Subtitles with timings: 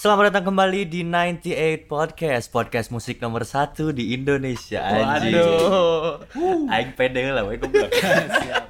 [0.00, 5.36] Selamat datang kembali di 98 Podcast Podcast musik nomor satu di Indonesia anjing.
[5.36, 6.24] Waduh.
[6.72, 7.92] Aing pede lah, goblok.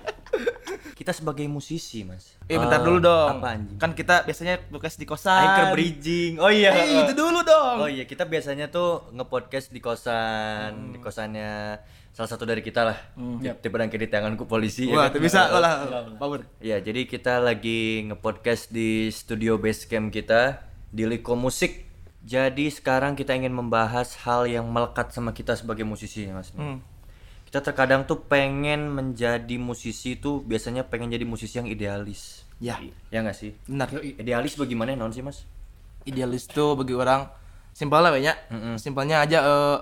[0.98, 2.35] Kita sebagai musisi, Mas.
[2.51, 3.38] Eh bentar dulu dong.
[3.38, 3.78] Apa anjing?
[3.78, 5.38] Kan kita biasanya podcast di kosan.
[5.38, 6.32] Aing ke bridging.
[6.42, 6.74] Oh iya.
[6.74, 7.76] Eh, itu dulu dong.
[7.78, 11.78] Oh iya, kita biasanya tuh nge-podcast di kosan, di kosannya
[12.10, 12.99] salah satu dari kita lah.
[13.62, 14.90] Tipe dan di tanganku polisi.
[14.90, 15.15] ya Wah, kan?
[15.15, 15.87] itu bisa lah.
[16.19, 16.42] Power.
[16.59, 21.86] Iya, jadi kita lagi nge-podcast di studio Basecamp kita di Liko Musik.
[22.20, 26.52] Jadi sekarang kita ingin membahas hal yang melekat sama kita sebagai musisi, Mas.
[26.52, 26.84] Hmm.
[27.48, 32.45] Kita terkadang tuh pengen menjadi musisi tuh biasanya pengen jadi musisi yang idealis.
[32.60, 32.76] Ya,
[33.08, 33.56] Ya nggak sih?
[33.64, 33.88] benar.
[33.96, 35.48] Idealis bagaimana non sih, Mas?
[36.04, 37.24] Idealis tuh bagi orang
[37.72, 38.36] simpel lah banyak.
[38.76, 39.78] Simpelnya aja eh,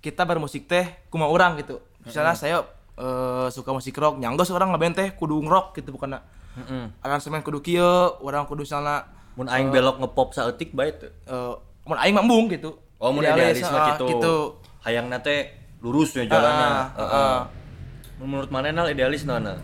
[0.00, 1.84] kita bermusik teh kuma orang gitu.
[2.02, 2.64] Misalnya saya
[2.96, 6.16] eh, suka musik rock, nyanggos orang ngeband teh kudu rock gitu bukan
[6.56, 6.84] Heeh.
[7.04, 9.04] aransemen kudu kieu, orang kudu misalnya
[9.38, 11.08] Mun aing belok ngepop saeutik bae teu.
[11.08, 11.54] eh
[11.88, 12.76] mun aing mambung gitu.
[13.02, 14.06] Oh, mun idealis mah ah, gitu.
[14.12, 14.36] gitu.
[14.84, 15.50] Hayangna teh
[15.82, 16.68] lurus ya jalannya.
[16.68, 17.10] Ah, ah, Heeh.
[17.10, 17.40] ah.
[18.22, 19.58] Menurut mana nal idealis nana?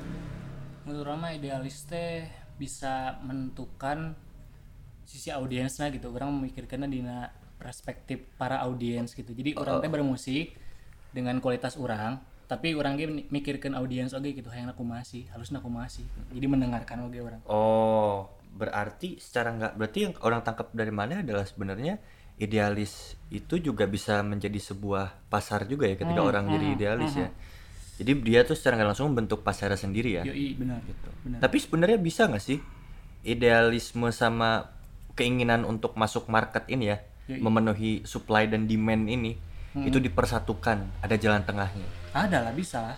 [0.88, 2.24] menurut Rama idealis teh
[2.56, 4.16] bisa menentukan
[5.04, 7.04] sisi audiensnya gitu orang memikirkannya di
[7.60, 10.56] perspektif para audiens gitu jadi orang teh bermusik
[11.12, 15.68] dengan kualitas orang tapi orang ge mikirkan audiens oke gitu yang aku masih halus aku
[15.68, 21.20] masih jadi mendengarkan oke orang Oh, berarti secara nggak berarti yang orang tangkap dari mana
[21.22, 22.00] adalah sebenarnya
[22.38, 27.28] idealis itu juga bisa menjadi sebuah pasar juga ya ketika orang jadi idealis ya.
[27.98, 30.22] Jadi dia tuh secara nggak langsung membentuk pasarnya sendiri ya.
[30.22, 32.62] yoi benar gitu benar Tapi sebenarnya bisa nggak sih
[33.26, 34.70] idealisme sama
[35.18, 37.42] keinginan untuk masuk market ini ya, Yoi.
[37.42, 39.34] memenuhi supply dan demand ini
[39.78, 41.86] itu dipersatukan, ada jalan tengahnya.
[42.14, 42.96] ada lah bisa lah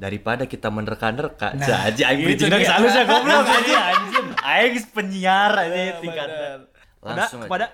[0.00, 2.64] daripada kita menerka-nerka nah, aja aing bridging dia.
[2.64, 6.48] seharusnya goblok aja anjing aing penyiar aja tingkatnya
[6.96, 7.66] Kepada langsung kepada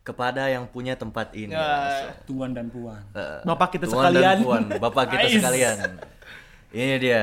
[0.00, 1.64] kepada yang punya tempat ini Ya.
[1.64, 2.12] langsung.
[2.26, 4.36] tuan dan puan Eh, Bapak kita tuan sekalian.
[4.36, 5.34] dan puan bapak kita Ais.
[5.34, 5.76] sekalian
[6.70, 7.22] ini dia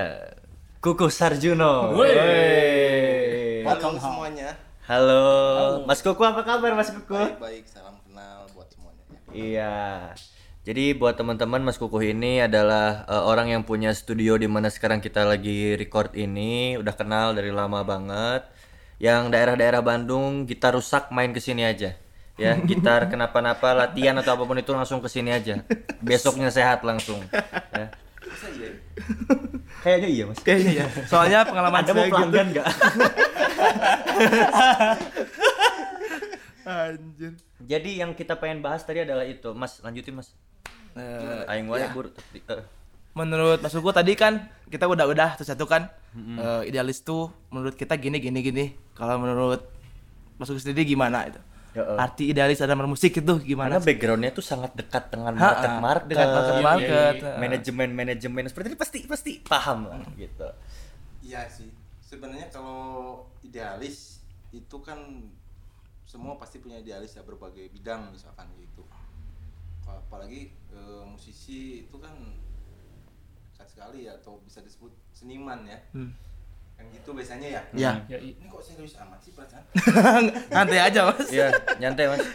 [0.79, 2.09] Kuku Sarjuno Woi.
[2.09, 3.61] Wey.
[3.63, 4.49] Halo semuanya.
[4.83, 5.23] halo
[5.83, 9.03] Mas Kuku apa kabar Mas Kuku Baik, baik, salam kenal buat semuanya.
[9.05, 9.19] ya.
[9.31, 9.75] Iya.
[10.67, 14.99] Jadi buat teman-teman Mas Kukuh ini adalah eh, orang yang punya studio di mana sekarang
[14.99, 18.43] kita lagi record ini, udah kenal dari lama banget.
[18.99, 21.95] Yang daerah-daerah Bandung gitar rusak main ke sini aja.
[22.35, 25.63] Ya, gitar kenapa-napa latihan atau apa pun itu langsung ke sini aja.
[26.03, 27.23] Besoknya sehat langsung.
[27.71, 27.87] Ya.
[29.87, 30.43] Kayaknya iya, Mas.
[30.43, 30.85] Kayaknya ya.
[31.07, 32.15] Soalnya pengalaman Anda mau saya gitu.
[32.19, 32.67] pelanggan nggak?
[36.67, 37.39] Anjir.
[37.63, 39.79] Jadi yang kita pengen bahas tadi adalah itu, Mas.
[39.79, 40.35] Lanjutin, Mas.
[40.97, 42.09] Eh, Aing wae, Bur.
[42.33, 42.61] Eh,
[43.13, 47.95] menurut Mas Ugo tadi kan kita udah udah satu kan eh, idealis tuh menurut kita
[47.97, 48.65] gini gini gini.
[48.93, 49.61] Kalau menurut
[50.35, 51.41] Mas Ugo sendiri gimana itu?
[51.77, 51.97] Ya, eh.
[52.01, 53.77] Arti idealis dalam bermusik itu gimana?
[53.77, 57.13] Karena backgroundnya tuh sangat dekat dengan Ha, market market, dengan market market.
[57.37, 60.49] manajemen manajemen seperti ini pasti pasti paham lah gitu.
[61.21, 61.69] Iya sih.
[62.01, 65.27] Sebenarnya kalau idealis itu kan
[66.07, 68.81] semua pasti punya idealis ya berbagai bidang misalkan gitu.
[69.87, 72.13] Apalagi eh, musisi itu kan
[73.77, 75.77] sekali ya atau bisa disebut seniman ya.
[75.93, 76.09] Hmm.
[76.73, 77.61] Kan gitu biasanya ya.
[77.77, 77.91] Ya.
[78.09, 79.61] yoi Ini kok serius amat sih perasaan?
[80.57, 81.29] Nanti aja Mas.
[81.29, 82.25] Iya, nyantai mas.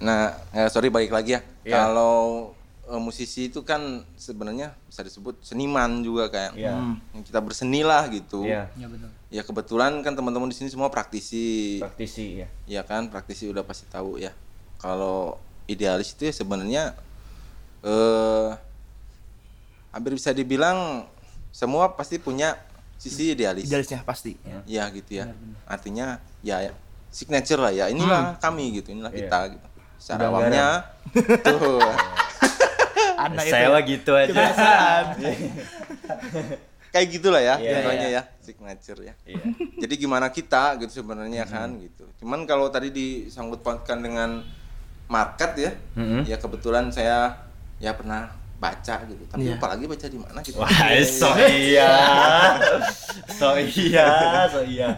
[0.00, 1.40] Nah, eh, sorry balik lagi ya.
[1.60, 1.76] Iya.
[1.76, 2.52] Kalau
[2.88, 6.72] eh, musisi itu kan sebenarnya bisa disebut seniman juga kayak Iya.
[7.12, 8.48] yang kita berseni lah gitu.
[8.48, 11.78] Iya, ya betul Ya kebetulan kan teman-teman di sini semua praktisi.
[11.84, 12.48] praktisi ya.
[12.64, 14.32] Ya kan, praktisi udah pasti tahu ya.
[14.80, 15.36] Kalau
[15.70, 16.82] idealis itu ya sebenarnya
[17.86, 18.50] eh
[19.90, 21.06] hampir bisa dibilang
[21.50, 22.54] semua pasti punya
[23.00, 23.66] sisi idealis.
[23.66, 24.36] Idealisnya pasti.
[24.68, 25.32] Ya gitu ya.
[25.64, 26.72] Artinya ya, ya,
[27.08, 27.88] signature lah ya.
[27.88, 29.18] Inilah kami gitu, inilah Iya.
[29.26, 29.66] kita gitu.
[29.96, 30.68] Secara Udang awamnya
[31.46, 31.80] tuh.
[33.20, 33.48] Itu.
[33.50, 34.32] Saya mah gitu aja.
[36.90, 38.22] Kayak gitulah ya, Iya, contohnya iya.
[38.26, 39.14] ya, signature ya.
[39.22, 39.38] Iya.
[39.78, 42.02] Jadi gimana kita gitu sebenarnya kan gitu.
[42.18, 44.42] Cuman kalau tadi disangkut pautkan dengan
[45.10, 46.22] market ya, Mhm.
[46.22, 47.34] ya kebetulan saya
[47.76, 49.24] ya pernah baca gitu.
[49.26, 49.56] Tapi Iya.
[49.56, 50.60] apalagi baca di mana gitu.
[50.60, 50.70] Wah,
[51.02, 51.90] so iya.
[53.40, 54.08] So iya,
[54.46, 54.94] so iya.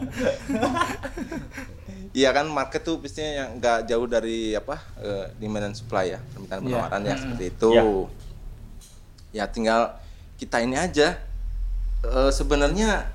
[2.13, 6.21] Iya kan market tuh biasanya yang nggak jauh dari apa eh, demand and supply ya,
[6.35, 6.67] permintaan Iya.
[6.69, 7.69] penawaran ya seperti itu.
[7.73, 7.83] Iya.
[9.33, 9.81] Ya tinggal
[10.37, 11.17] kita ini aja
[12.03, 13.09] eh, sebenarnya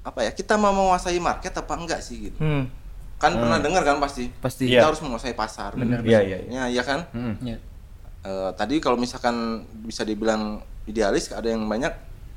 [0.00, 2.38] apa ya kita mau menguasai market apa enggak sih gitu.
[2.38, 2.70] Hmm,
[3.20, 4.32] Kan pernah dengar kan pasti.
[4.34, 4.64] pasti.
[4.66, 4.80] Iya.
[4.80, 5.76] Kita harus menguasai pasar.
[5.76, 6.56] Benar, Iya, iya, iya.
[6.56, 7.04] Ya, iya kan?
[7.12, 7.36] Hmm.
[7.40, 7.56] ya
[8.20, 11.88] Eh, tadi kalau misalkan bisa dibilang idealis ada yang banyak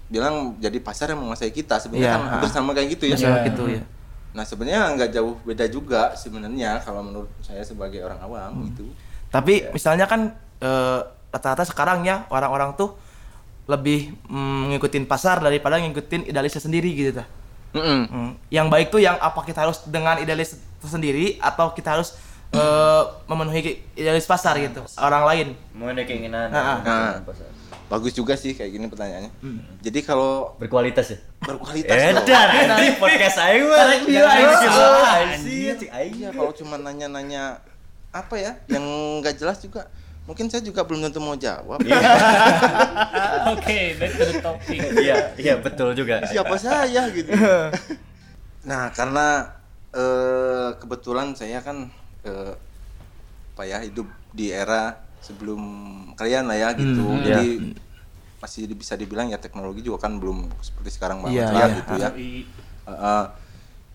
[0.08, 2.56] bilang jadi pasar yang menguasai kita sebenarnya Iya, kan hampir ha.
[2.56, 3.52] sama kayak gitu ya Iya.
[3.52, 3.84] gitu ya.
[4.32, 8.88] Nah sebenarnya nggak jauh beda juga sebenarnya kalau menurut saya sebagai orang awam gitu.
[9.28, 11.00] Tapi misalnya kan eh,
[11.30, 12.96] rata-rata sekarang ya orang-orang tuh
[13.64, 17.28] lebih mm, ngikutin pasar daripada ngikutin idealisnya sendiri gitu dah.
[17.74, 18.02] Mm-mm.
[18.08, 18.32] Hmm.
[18.54, 22.14] Yang baik tuh yang apa kita harus dengan idealis tersendiri atau kita harus
[22.54, 25.48] eh, memenuhi idealis pasar gitu orang lain.
[25.74, 26.54] Mau ada keinginan.
[26.54, 27.14] Nah, nah.
[27.90, 29.32] Bagus juga sih kayak gini pertanyaannya.
[29.82, 31.20] Jadi kalau Berkualitas ya.
[31.44, 32.26] berkualitas dong.
[32.26, 33.86] Edan anjing podcast aing mah.
[35.78, 36.14] Cik aing.
[36.18, 37.60] Iya kalau cuma nanya-nanya
[38.14, 38.86] apa ya yang
[39.22, 39.90] nggak jelas juga
[40.24, 41.84] mungkin saya juga belum tentu mau jawab.
[43.54, 44.80] Oke, back to the topic.
[44.96, 46.24] Iya, iya betul juga.
[46.24, 47.32] Siapa saya gitu.
[48.70, 49.52] nah karena
[49.92, 51.92] eh, kebetulan saya kan
[52.24, 52.54] eh,
[53.54, 55.62] apa ya hidup di era sebelum
[56.14, 57.04] kalian lah ya gitu.
[57.04, 57.48] Hmm, Jadi
[58.40, 61.76] masih di- bisa dibilang ya teknologi juga kan belum seperti sekarang banget Iya, lah iya.
[61.76, 62.10] gitu ya.
[62.84, 63.24] Heeh.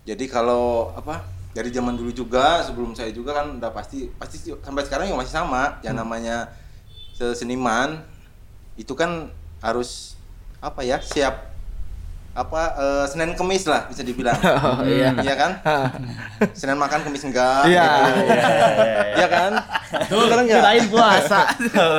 [0.08, 1.20] jadi kalau apa
[1.58, 5.34] dari zaman dulu juga sebelum saya juga kan udah pasti pasti sampai sekarang juga masih
[5.34, 5.82] sama.
[5.82, 6.36] Yang namanya
[7.34, 7.98] seniman
[8.78, 9.26] itu kan
[9.58, 10.14] harus
[10.62, 11.50] apa ya siap
[12.38, 14.38] apa eh, Senin Kemis lah bisa dibilang.
[14.86, 15.10] Iya.
[15.18, 15.52] iya kan?
[16.58, 17.86] Senin makan Kemis enggak Iya.
[18.06, 18.20] gitu.
[19.18, 19.52] iya kan?
[20.06, 20.22] Betul.
[20.30, 20.62] Enggak?
[20.62, 21.40] Kirain puasa.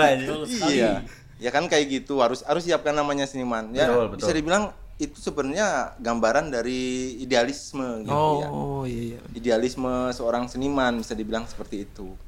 [0.72, 1.04] iya.
[1.36, 3.92] Ya kan kayak gitu harus harus siapkan namanya seniman ya.
[3.92, 4.20] Betul, betul.
[4.24, 4.64] bisa dibilang
[5.00, 6.80] itu sebenarnya gambaran dari
[7.18, 9.20] idealisme gitu ya Oh iya iya.
[9.32, 12.20] idealisme seorang seniman bisa dibilang seperti itu.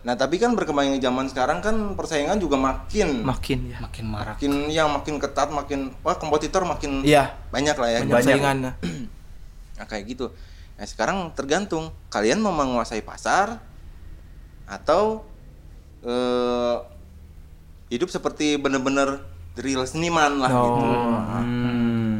[0.00, 3.78] Nah tapi kan berkembangnya zaman sekarang kan persaingan juga makin Makin ya.
[3.82, 4.34] Makin marak.
[4.36, 7.34] makin yang makin ketat makin wah kompetitor makin Iya.
[7.50, 7.98] banyak lah ya.
[8.04, 8.72] Banyak saingannya.
[9.74, 10.30] Nah kayak gitu.
[10.74, 13.58] Nah sekarang tergantung kalian mau menguasai pasar
[14.64, 15.26] atau
[16.00, 16.76] eh,
[17.88, 19.18] hidup seperti bener-bener
[19.56, 20.78] real seniman lah gitu.
[20.78, 21.18] Oh.
[21.32, 21.63] Hmm.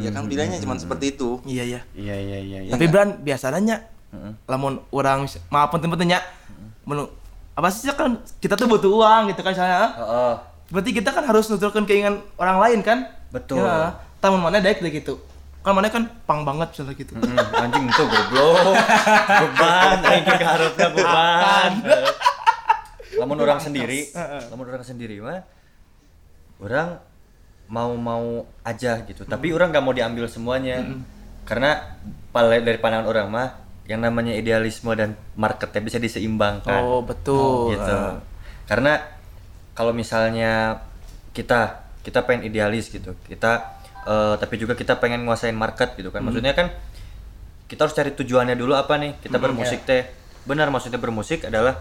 [0.05, 1.41] Ya kan pilihannya cuma seperti itu.
[1.49, 1.81] Iya iya.
[1.97, 2.73] Iya, iya, iya, iya.
[2.77, 3.89] Tapi Bran biasanya
[4.47, 6.23] lamun orang maaf penting-pentingnya
[6.87, 7.09] menu
[7.55, 9.95] apa sih kan kita tuh butuh uang gitu kan misalnya.
[9.97, 10.35] Heeh.
[10.75, 12.99] Berarti kita kan harus nuturkan keinginan orang lain kan?
[13.31, 13.63] Betul.
[13.63, 15.19] Ya, tamun mana daik deh gitu.
[15.65, 17.13] Kan mana kan pang banget misalnya gitu.
[17.17, 18.77] Hmm, anjing itu goblok.
[19.29, 21.73] Beban, aing ke harapna beban.
[23.15, 24.11] Lamun orang sendiri,
[24.51, 25.41] lamun orang sendiri mah
[26.59, 26.99] orang
[27.69, 29.25] mau-mau aja gitu.
[29.25, 30.85] Tapi orang nggak mau diambil semuanya.
[31.45, 31.97] Karena
[32.33, 33.49] pale- dari pandangan orang mah
[33.85, 36.81] yang namanya idealisme dan marketnya bisa diseimbangkan.
[36.81, 37.77] Oh, betul.
[37.77, 37.97] gitu.
[38.65, 38.97] Karena
[39.77, 40.81] kalau misalnya
[41.37, 43.77] kita kita pengen idealis gitu, kita
[44.09, 46.25] eh, tapi juga kita pengen nguasain market gitu kan.
[46.25, 46.73] Maksudnya kan
[47.69, 49.21] kita harus cari tujuannya dulu apa nih?
[49.21, 50.05] Kita bermusik teh.
[50.45, 51.81] Benar maksudnya bermusik adalah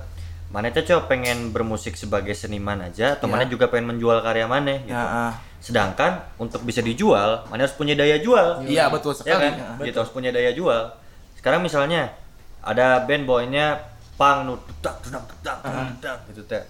[0.54, 4.94] mana coba pengen bermusik sebagai seniman aja atau mana juga pengen menjual karya mana gitu.
[4.94, 5.34] Ya, ah.
[5.58, 8.62] Sedangkan untuk bisa dijual, mana harus punya daya jual.
[8.62, 9.50] Iya, betul Ya sekali.
[9.50, 9.82] kan?
[9.82, 10.94] Gitu harus punya daya jual.
[11.34, 12.14] Sekarang misalnya
[12.62, 13.82] ada band boynya
[14.14, 15.58] pang nu tak tak tak
[15.98, 16.62] tak gitu teh.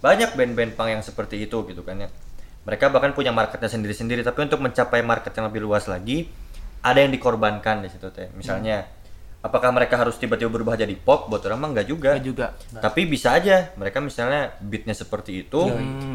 [0.00, 2.08] Banyak band-band pang yang seperti itu gitu kan ya.
[2.64, 6.26] Mereka bahkan punya marketnya sendiri-sendiri tapi untuk mencapai market yang lebih luas lagi
[6.82, 8.32] ada yang dikorbankan di situ teh.
[8.32, 8.88] Misalnya
[9.46, 11.26] apakah mereka harus tiba-tiba berubah jadi pop?
[11.26, 12.10] Buat orang mah enggak juga.
[12.12, 12.46] Enggak juga.
[12.76, 15.70] Tapi bisa aja mereka misalnya beatnya seperti itu,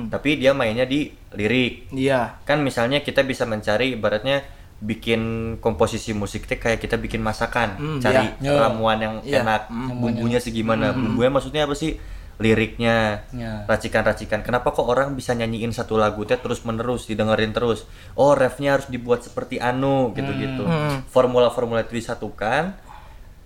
[0.08, 2.44] tapi dia mainnya di lirik Iya.
[2.44, 4.44] kan misalnya kita bisa mencari ibaratnya
[4.78, 5.22] bikin
[5.58, 8.58] komposisi musik teh kayak kita bikin masakan Hmm, cari iya.
[8.60, 9.42] ramuan yang Iya.
[9.42, 10.02] enak Hmm.
[10.02, 12.02] bumbunya segimana bumbunya maksudnya apa sih
[12.42, 13.62] liriknya Ya.
[13.64, 17.86] racikan-racikan kenapa kok orang bisa nyanyiin satu lagu teh terus menerus didengerin terus
[18.18, 21.06] oh refnya harus dibuat seperti anu gitu-gitu Hmm.
[21.06, 22.74] formula-formula itu disatukan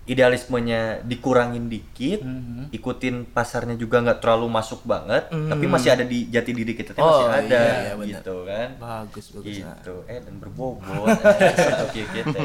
[0.05, 2.69] idealismenya dikurangin dikit Mhm.
[2.71, 7.01] ikutin pasarnya juga nggak terlalu masuk banget tapi masih ada di jati diri kita Hmm.
[7.01, 9.55] Oh, masih ada iya, iya, gitu kan Bagus, bagus.
[9.55, 11.09] gitu eh dan berbobot
[11.57, 12.39] gitu gitu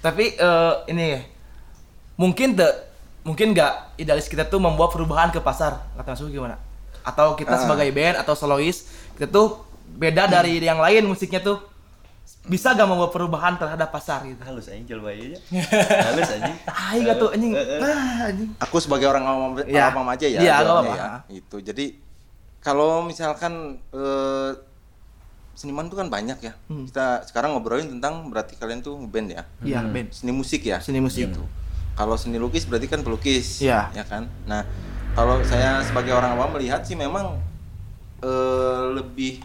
[0.00, 1.20] Tapi eh, ini ya,
[2.14, 2.66] mungkin te,
[3.22, 6.58] mungkin nggak idealis kita tuh membawa perubahan ke pasar kata Mas Ugi gimana?
[7.02, 7.60] Atau kita Ah.
[7.60, 11.62] sebagai band atau solois kita tuh beda dari yang lain musiknya tuh
[12.44, 14.36] bisa gak membawa perubahan terhadap pasar gitu?
[14.40, 15.38] halus anjing jual bayi aja
[16.06, 17.52] halus anjing Ah, iya tuh anjing.
[17.56, 18.50] Ah, anjing.
[18.60, 19.88] Aku sebagai orang awam, Iya.
[19.88, 20.38] awam aja ya.
[20.38, 20.92] Iya, apa-apa.
[20.92, 21.08] ya.
[21.32, 21.56] Itu.
[21.58, 21.96] Jadi
[22.60, 24.50] kalau misalkan eh,
[25.54, 26.52] seniman tuh kan banyak ya.
[26.66, 26.84] Hmm.
[26.84, 29.42] Kita sekarang ngobrolin tentang berarti kalian tuh band ya.
[29.60, 30.12] Iya, band.
[30.12, 30.76] Seni musik ya.
[30.78, 31.28] Seni musik.
[31.28, 31.40] Gitu.
[31.94, 33.64] Kalau seni lukis berarti kan pelukis.
[33.64, 33.88] Iya.
[33.90, 34.28] Ya kan.
[34.44, 34.68] Nah,
[35.12, 37.40] kalau saya sebagai orang awam melihat sih memang
[38.20, 39.40] eh, lebih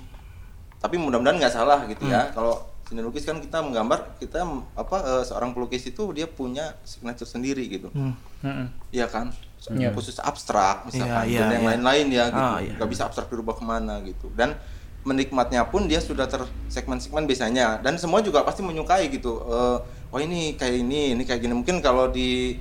[0.77, 2.12] tapi mudah-mudahan nggak salah gitu Hmm.
[2.12, 2.27] ya.
[2.29, 4.41] Kalau seni lukis kan kita menggambar kita
[4.74, 7.88] apa eh, seorang pelukis itu dia punya signature sendiri gitu.
[7.89, 8.17] Hmm.
[8.41, 8.65] Mhm.
[8.89, 9.29] Iya kan
[9.69, 9.91] Iya.
[9.91, 11.69] khusus abstrak misalkan Iya, iya, dan yang iya.
[11.69, 12.74] lain-lain ya gitu Ah, iya.
[12.74, 14.55] nggak bisa abstrak dirubah ke mana gitu dan
[15.01, 19.77] menikmatnya pun dia sudah tersegmen-segmen biasanya dan semua juga pasti menyukai gitu Eh,
[20.10, 22.55] oh ini kayak ini ini kayak gini mungkin kalau di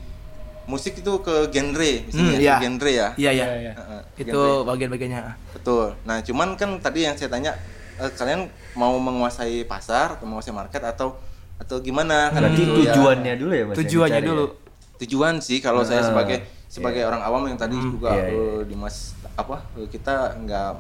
[0.67, 2.57] musik itu ke genre misalnya Hmm, ke iya.
[2.59, 3.47] genre ya Iya iya.
[3.47, 3.73] Iya, iya.
[3.73, 5.23] Heeh, Itu bagian-bagiannya.
[5.51, 7.55] betul nah cuman kan tadi yang saya tanya
[7.99, 8.41] eh, kalian
[8.73, 11.19] mau menguasai pasar atau menguasai market atau
[11.57, 12.95] atau gimana kan Berarti gitu ya.
[12.95, 13.69] tujuannya dulu ya Mas.
[13.69, 14.47] yang Tujuannya dicari dulu.
[14.47, 14.57] ya?
[14.99, 16.37] tujuan sih kalau saya Ah, sebagai
[16.67, 18.35] sebagai orang awam yang tadi juga iya, iya.
[18.35, 18.97] eh, Dimas
[19.35, 20.71] apa eh, kita nggak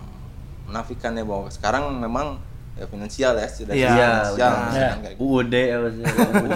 [0.66, 2.36] menafikan ya bahwa sekarang memang
[2.74, 3.90] ya finansial ya sudah Iya,
[4.28, 4.54] finansial
[5.02, 5.16] gitu.
[5.18, 6.02] UUD apa sih?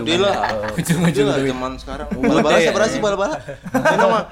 [0.04, 0.34] Udah lah,
[0.78, 2.06] Ujung-ujung lah, zaman sekarang.
[2.14, 3.36] Bala-bala seberapa sih bala-bala?
[4.12, 4.24] Mah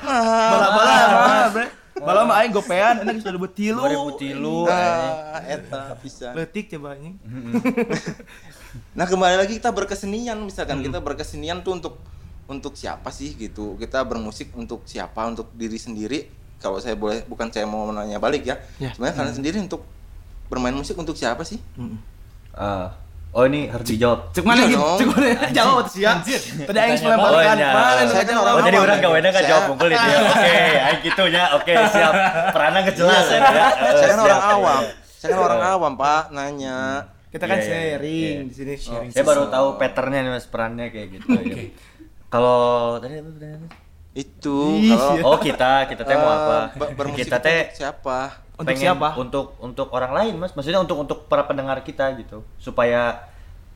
[0.52, 0.94] Bala-bala
[1.50, 1.66] bre.
[2.00, 3.80] Bala mah aing gopean, enak sudah debut tilu.
[3.80, 4.64] 2000 tilu.
[4.66, 6.32] ah, eta bisa.
[6.32, 7.14] Letik coba anjing.
[8.92, 11.94] Nah kembali lagi kita berkesenian misalkan kita berkesenian tuh untuk
[12.46, 16.26] untuk siapa sih gitu kita bermusik untuk siapa untuk diri sendiri
[16.56, 18.90] kalau saya boleh bukan saya mau menanya balik ya, Ya.
[18.90, 19.82] sebenarnya kalian sendiri untuk
[20.46, 21.58] bermain musik untuk siapa sih
[22.52, 22.94] Ah.
[23.30, 24.34] Oh ini harus dijawab.
[24.34, 24.82] Cek mana gitu?
[24.98, 25.28] Cek mana?
[25.54, 26.18] Jawab tuh sia.
[26.66, 27.54] Tadi aing melempar Oh, kan.
[27.54, 27.70] iya.
[27.70, 29.06] Mana Saya kan orang Oh jadi orang ya.
[29.06, 30.18] gak Saya- jawab itu ya.
[30.26, 31.42] Oke, ayo gitunya.
[31.54, 32.12] Oke, siap.
[32.50, 33.38] Peranan kejelas ya.
[33.38, 33.66] ya.
[33.94, 34.26] saya kan Siap.
[34.26, 34.82] orang awam
[35.20, 36.78] saya kan orang awam pak nanya
[37.28, 38.48] Kita kan Iya, iya, sharing iya.
[38.50, 38.74] di sini.
[39.12, 41.26] Saya baru tahu patternnya nih mas perannya kayak gitu.
[41.30, 41.70] ya.
[42.26, 42.58] Kalau
[42.98, 43.70] tadi apa pertanyaannya?
[44.10, 44.58] itu
[44.90, 45.14] kalau.
[45.22, 46.58] Oh kita, kita teh mau eh, apa?
[47.14, 49.08] Kita teh siapa Untuk pengen siapa?
[49.16, 50.52] Untuk untuk orang lain mas.
[50.52, 52.44] Maksudnya untuk untuk para pendengar kita gitu.
[52.60, 53.24] Supaya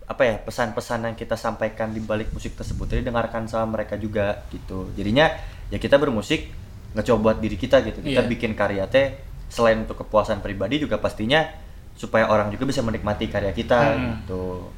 [0.04, 4.44] apa ya pesan-pesan yang kita sampaikan di balik musik tersebut ini dengarkan sama mereka juga
[4.52, 4.92] gitu.
[4.92, 5.32] Jadinya
[5.72, 6.52] ya kita bermusik
[6.92, 8.04] ngecoba buat diri kita gitu.
[8.04, 8.28] Kita Iya.
[8.28, 9.16] bikin karya teh
[9.48, 11.48] selain untuk kepuasan pribadi juga pastinya
[11.96, 14.68] supaya orang juga bisa menikmati karya kita gitu.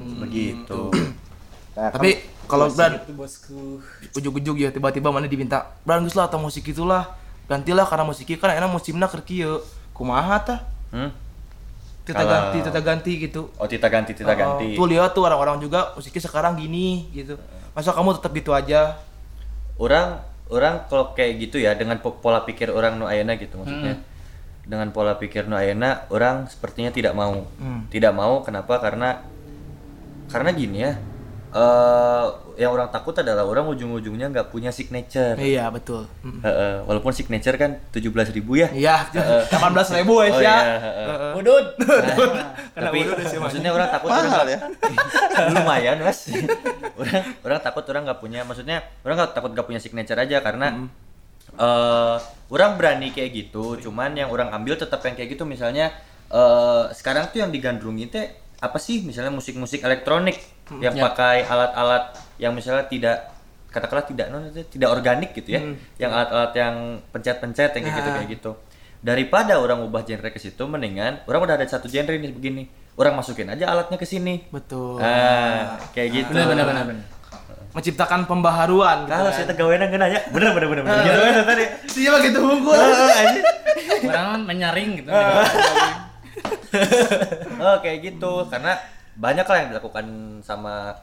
[0.00, 0.80] Begitu.
[1.70, 2.18] Nah, Tapi
[2.50, 3.78] kalau Bran Itu bosku.
[4.18, 7.14] ujug-ujug ya tiba-tiba mana diminta Bran lah atau musik itulah
[7.50, 9.58] gantilah karena musik ieu kan enak musimna keur kieu.
[9.90, 10.60] Kumaha tah?
[10.94, 11.10] Hmm?
[12.00, 13.42] kita Kalau- ganti kita ganti gitu.
[13.54, 14.74] Oh tita ganti tita ganti.
[14.74, 17.38] Oh, tuh lihat tuh orang-orang juga musiknya sekarang gini gitu.
[17.70, 18.98] Masa kamu tetap gitu aja?
[19.78, 20.18] Orang
[20.50, 24.00] orang kalau kayak gitu ya dengan po- pola pikir orang nu ayeuna gitu maksudnya.
[24.66, 27.46] Dengan pola pikir nu ayeuna orang sepertinya tidak mau.
[27.62, 27.86] Hmm.
[27.92, 28.80] tidak mau kenapa?
[28.82, 29.22] Karena
[30.26, 30.98] karena gini ya
[31.50, 32.26] eh
[32.56, 35.34] yang orang takut adalah orang ujung-ujungnya nggak punya signature.
[35.34, 36.06] Iya betul.
[36.20, 36.38] Mm.
[36.40, 38.70] Heeh, walaupun signature kan 17.000 ribu ya.
[38.70, 39.10] Iya
[39.48, 41.06] delapan belas ribu ya Oh, iya, ya heeh.
[41.08, 41.32] Heeh.
[41.36, 41.66] Udut.
[42.76, 44.62] Karena tapi udah sih, maksudnya orang takut orang Mahal nggak-
[45.56, 46.18] lumayan mas.
[46.94, 50.86] Orang orang takut orang nggak punya maksudnya orang nggak takut nggak punya signature aja karena
[51.50, 52.16] eh
[52.46, 55.42] orang berani kayak gitu cuman yang orang ambil tetap yang kayak gitu.
[55.42, 55.90] Misalnya
[56.30, 58.26] eh sekarang tuh yang digandrungi teh
[58.60, 59.02] apa sih?
[59.02, 60.38] Misalnya musik-musik elektronik
[60.78, 63.34] yang pakai alat-alat yang misalnya tidak
[63.70, 65.62] katakanlah tidak non tidak organik gitu ya.
[65.98, 66.74] Yang alat-alat yang
[67.10, 68.52] pencet-pencet yang kayak gitu kayak gitu.
[69.00, 72.62] Daripada orang ubah genre ke situ mendingan orang udah ada satu genre nih begini.
[72.94, 74.46] Orang masukin aja alatnya ke sini.
[74.54, 75.02] Betul.
[75.02, 76.30] Ah kayak gitu.
[76.36, 76.98] Benar benar benar
[77.70, 79.36] menciptakan pembaharuan gitu kalau kan.
[79.38, 81.64] saya tegawena nggak nanya bener bener bener bener gitu kan tadi.
[82.02, 82.74] Iya begitu unggul.
[84.10, 85.10] Orang menyaring gitu.
[87.62, 88.32] oh kayak gitu.
[88.50, 88.74] Karena
[89.14, 90.06] banyak lah yang dilakukan
[90.40, 90.94] sama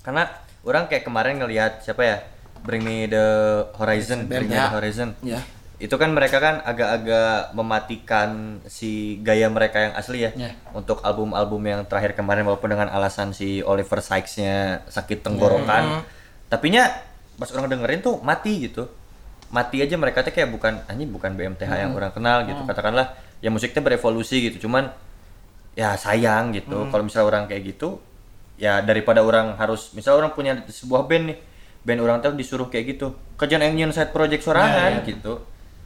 [0.00, 0.26] karena
[0.62, 2.16] orang kayak kemarin ngelihat siapa ya
[2.62, 3.26] Bring Me the
[3.74, 4.70] Horizon Bring Me ya.
[4.70, 5.10] the Horizon.
[5.20, 5.40] Ya.
[5.78, 8.30] itu kan mereka kan agak-agak mematikan
[8.64, 10.54] si gaya mereka yang asli ya Ya.
[10.70, 16.06] untuk album-album yang terakhir kemarin walaupun dengan alasan si Oliver Sykes-nya sakit tenggorokan.
[16.46, 16.86] Tapi nya
[17.34, 18.86] pas orang dengerin tuh mati gitu.
[19.50, 22.62] Mati aja mereka tuh kayak bukan anjing bukan BMTH yang orang kenal gitu.
[22.62, 24.70] Katakanlah ya musiknya berevolusi gitu.
[24.70, 24.86] Cuman
[25.72, 26.88] ya sayang gitu.
[26.92, 28.00] Kalau misalnya orang kayak gitu
[28.60, 31.38] ya daripada orang harus misal orang punya sebuah band nih
[31.82, 33.16] band orang tuh disuruh kayak gitu.
[33.40, 35.42] Kerjaan yang side project sorangan gitu.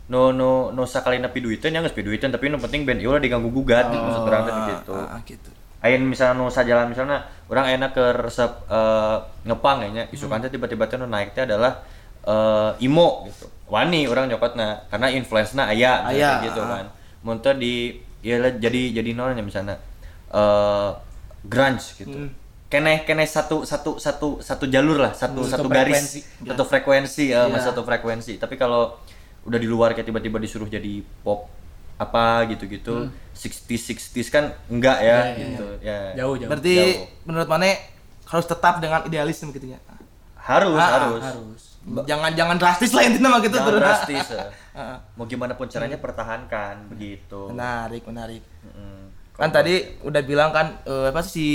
[0.07, 3.51] No no no sakali nepi duitan ya nggak duitan tapi yang penting band ieu diganggu
[3.51, 4.95] gugat gitu maksud orang tuh gitu.
[4.95, 5.51] Ah, gitu.
[5.83, 9.17] Ain misalnya nu sajalan misalnya orang enak ke resep eh,
[9.47, 10.05] ngepang kayaknya.
[10.15, 11.83] Isukan teh tiba-tiba teh nu naik teh adalah
[12.23, 13.51] eh, imo gitu.
[13.67, 16.67] Wani orang nyokotna karena influence-na aya misalnya Aya, kayak gitu ah.
[16.71, 16.87] kan.
[17.27, 19.77] Muntah di ya lah, jadi jadi nonnya misalnya
[20.29, 20.91] eh
[21.43, 22.31] grunge gitu Hmm.
[22.67, 26.21] keneh keneh satu satu satu satu jalur lah satu Satu satu garis frekuensi.
[26.43, 27.71] satu frekuensi ya mas Iya.
[27.71, 28.99] satu frekuensi tapi kalau
[29.43, 31.47] udah di luar kayak tiba-tiba disuruh jadi pop
[31.97, 33.47] apa gitu-gitu 60
[33.79, 36.51] 60s kan enggak ya Iya, iya, gitu ya Jauh jauh.
[36.51, 37.07] Berarti Jauh.
[37.25, 37.71] menurut Mane
[38.27, 39.79] harus tetap dengan idealisme gitu ya.
[40.37, 41.63] harus Ah, harus harus.
[41.87, 43.83] Jangan jangan drastis lah intinya mah gitu Jangan terus.
[43.83, 44.45] drastis ya.
[45.15, 48.43] Mau gimana pun caranya pertahankan begitu Menarik, menarik.
[48.67, 49.07] Mm.
[49.33, 51.47] Kan tadi udah bilang kan eh, apa sih si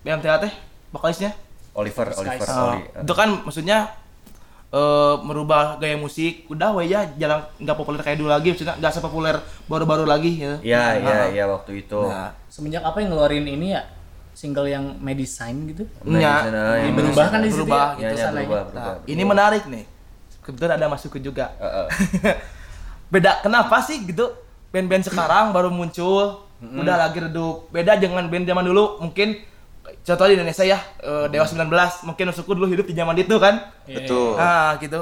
[0.00, 0.52] BMTH teh
[0.88, 1.36] vokalisnya?
[1.74, 2.50] Oliver Oliver Skies.
[2.50, 3.78] Oh, Oli itu kan maksudnya
[4.70, 8.94] eh, merubah gaya musik udah we ya jarang nggak populer kayak dulu lagi maksudnya nggak
[8.94, 9.36] sepopuler
[9.66, 12.00] baru-baru lagi ya Iya, iya, iya waktu itu.
[12.00, 13.82] Nah, Semenjak apa yang ngeluarin ini ya?
[14.34, 15.84] Single yang Medicine gitu.
[16.02, 17.96] Medicine, Ini yang berubah kan di situ berubah ya?
[17.96, 18.44] Iya, Itu iya, sananya.
[18.44, 19.08] berubah, Nah, berubah.
[19.08, 19.84] ini menarik nih.
[20.42, 21.46] Kebetulan ada masukku juga.
[21.56, 21.86] Heeh.
[23.12, 24.34] Beda kenapa sih gitu?
[24.68, 27.70] Band-band sekarang baru muncul, udah lagi redup.
[27.70, 29.38] Beda dengan band zaman dulu, mungkin
[30.02, 31.70] contoh di Indonesia ya, eh, Dewa 19,
[32.02, 33.70] mungkin masukku dulu hidup di zaman itu kan.
[33.86, 34.34] Iya, Betul.
[34.34, 35.00] Nah, gitu.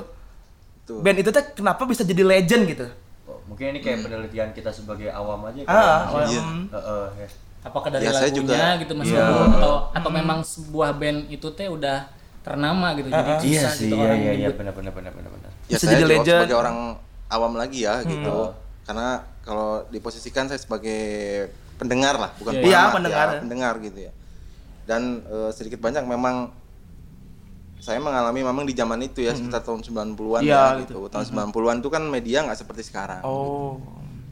[0.76, 0.98] Betul.
[1.00, 2.86] Band itu tuh kenapa bisa jadi legend gitu?
[3.24, 5.72] Oh, Mungkin ini kayak penelitian kita sebagai awam aja kan.
[5.72, 6.42] Ah, Masih- iya.
[6.42, 7.28] um, Heeh, ya.
[7.62, 9.22] Apakah dari Ya, saya lagunya juga- gitu Mas Iya.
[9.24, 9.44] Guru?
[9.54, 12.10] atau atau memang sebuah band itu teh udah
[12.42, 13.06] ternama gitu.
[13.06, 15.50] Jadi Iya susah sih, gitu iya orang iya iya benar benar benar benar benar.
[15.66, 16.38] Ya Bisa saya jadi legend.
[16.42, 16.76] sebagai orang
[17.28, 18.08] awam lagi ya Hmm.
[18.08, 18.36] gitu.
[18.82, 19.08] Karena
[19.40, 21.00] kalau diposisikan saya sebagai
[21.76, 23.26] pendengar lah, bukan Iya, iya, pengamat pendengar.
[23.28, 24.12] ya, pendengar gitu ya.
[24.82, 26.50] Dan eh, sedikit banyak memang
[27.78, 31.06] saya mengalami memang di zaman itu ya sekitar tahun 90-an Iya, ya gitu.
[31.08, 33.22] Tahun 90-an itu kan media nggak seperti sekarang.
[33.22, 33.78] Oh.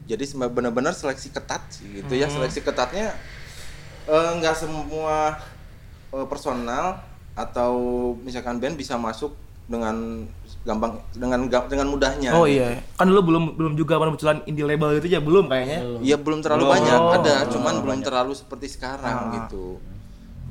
[0.03, 2.27] Jadi benar-benar seleksi ketat sih gitu ya.
[2.27, 3.13] Seleksi ketatnya
[4.05, 5.37] eh, nggak semua
[6.11, 6.99] eh, personal
[7.31, 7.73] atau
[8.19, 9.31] misalkan band bisa masuk
[9.65, 10.27] dengan
[10.61, 12.35] gampang dengan ga- dengan mudahnya.
[12.35, 12.59] Oh gitu.
[12.59, 15.79] iya, kan dulu belum belum juga munculan indie label itu ya belum kayaknya.
[16.03, 16.75] Iya belum terlalu Belum.
[16.75, 18.05] banyak, Oh, ada, belum cuman belum banyak.
[18.05, 19.79] terlalu seperti sekarang gitu.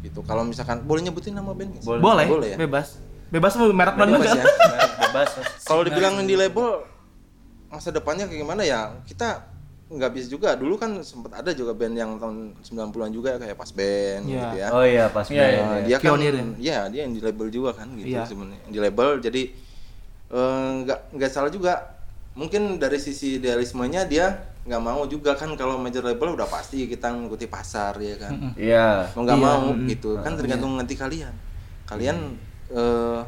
[0.01, 0.19] Gitu.
[0.25, 1.85] Kalau misalkan boleh nyebutin nama band?
[1.85, 2.01] Boleh.
[2.01, 2.57] Boleh, Boleh ya?
[2.57, 2.97] bebas.
[3.29, 4.41] Bebas mau merek mana Bebas juga.
[4.41, 4.45] ya.
[5.05, 5.29] Bebas.
[5.63, 6.81] Kalau dibilang indie label
[7.71, 8.91] masa depannya kayak gimana ya?
[9.03, 9.47] Kita
[9.89, 10.55] nggak bisa juga.
[10.55, 14.35] Dulu kan sempat ada juga band yang tahun 90-an juga kayak Pas Band Iya.
[14.37, 14.69] gitu ya.
[14.71, 15.51] Oh iya pas Iya, main.
[15.51, 15.63] iya.
[15.65, 18.23] Nah, dia kan Pionir ya dia yang di label juga kan gitu Iya.
[18.23, 19.43] sebenarnya di label jadi
[20.29, 21.99] eh, nggak nggak salah juga
[22.33, 24.27] mungkin dari sisi idealismenya dia
[24.63, 29.11] nggak mau juga kan kalau major label udah pasti kita ngikuti pasar ya kan Iya.
[29.11, 31.35] mau nggak Iya, mau gitu kan tergantung nanti kalian
[31.85, 32.39] kalian
[32.71, 33.21] eh,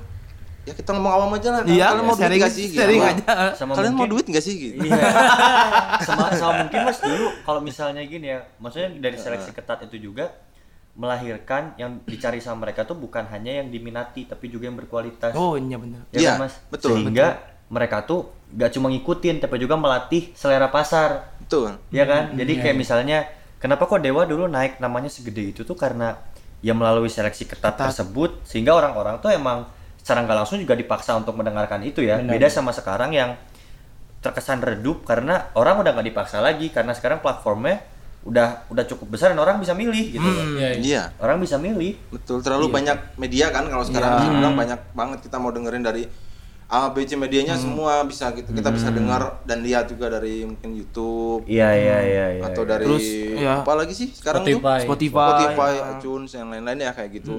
[0.62, 2.78] ya kita ngomong awam aja lah Iya, kalian mau duit nggak sih gitu.
[2.78, 3.24] sharing aja.
[3.54, 5.04] Sama kalian mau duit nggak sih gitu Iya.
[6.06, 10.30] sama, sama mungkin mas dulu kalau misalnya gini ya, maksudnya dari seleksi ketat itu juga
[10.92, 15.32] melahirkan yang dicari sama mereka tuh bukan hanya yang diminati tapi juga yang berkualitas.
[15.32, 16.04] Oh iya benar.
[16.10, 16.54] Ya Iya, kan, mas?
[16.68, 21.32] betul, Sehingga mereka tuh gak cuma ngikutin tapi juga melatih selera pasar.
[21.40, 22.32] betul Ya kan?
[22.32, 23.24] Jadi kayak misalnya
[23.56, 26.20] kenapa kok Dewa dulu naik namanya segede itu tuh karena
[26.60, 29.64] ya melalui seleksi ketat, tersebut sehingga orang-orang tuh emang
[30.02, 32.18] secara nggak langsung juga dipaksa untuk mendengarkan itu ya.
[32.18, 33.38] Beda sama sekarang yang
[34.22, 37.82] terkesan redup karena orang udah nggak dipaksa lagi karena sekarang platformnya
[38.22, 40.22] udah udah cukup besar dan orang bisa milih gitu.
[40.22, 40.58] loh.
[40.58, 40.82] Iya, iya.
[40.82, 41.98] iya Orang bisa milih.
[42.10, 46.06] Betul, terlalu banyak media kan kalau sekarang bisa bilang banyak banget kita mau dengerin dari
[46.72, 48.48] A, B, C medianya semua bisa gitu.
[48.54, 52.42] Kita bisa dengar dan lihat juga dari mungkin YouTube Iya iya iya iya.
[52.48, 52.70] atau iya.
[52.72, 53.54] dari Terus, ya.
[53.60, 54.78] apa lagi sih sekarang Spotify.
[54.80, 54.86] tuh?
[54.88, 55.28] Spotify.
[55.28, 57.34] Spotify, iTunes yang lain-lain ya kayak gitu.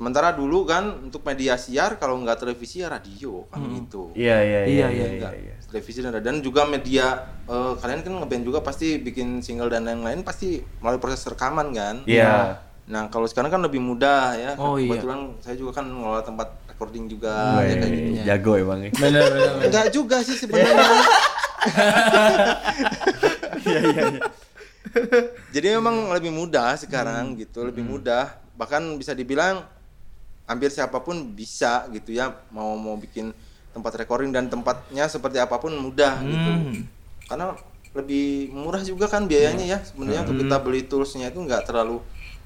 [0.00, 4.08] Sementara dulu kan untuk media siar kalau nggak televisi ya radio kan gitu.
[4.16, 4.88] Iya iya iya Iya, iya iya.
[4.88, 5.18] iya.
[5.20, 5.54] Nggak, iya.
[5.68, 10.24] televisi dan dan juga media eh, kalian kan ngeband juga pasti bikin single dan lain-lain
[10.24, 12.00] pasti melalui proses rekaman kan.
[12.08, 12.64] Iya.
[12.88, 14.52] Nah kalau sekarang kan lebih mudah ya.
[14.56, 14.88] Oh, iya.
[14.88, 18.24] Kebetulan saya juga kan ngelola tempat recording juga ya kayak gitu.
[18.24, 18.90] Jago emang ya.
[18.96, 19.20] Bener.
[19.36, 19.68] bener.
[19.68, 20.80] Enggak juga sih sebenarnya.
[25.52, 28.40] Jadi memang lebih mudah sekarang gitu, lebih mudah.
[28.56, 29.60] Bahkan bisa dibilang
[30.50, 33.30] hampir siapa pun bisa gitu ya mau mau bikin
[33.70, 36.50] tempat recording dan tempatnya seperti apa pun mudah gitu.
[37.30, 37.54] Karena
[37.94, 42.02] lebih murah juga kan biayanya ya sebenarnya untuk kita beli toolsnya itu nggak terlalu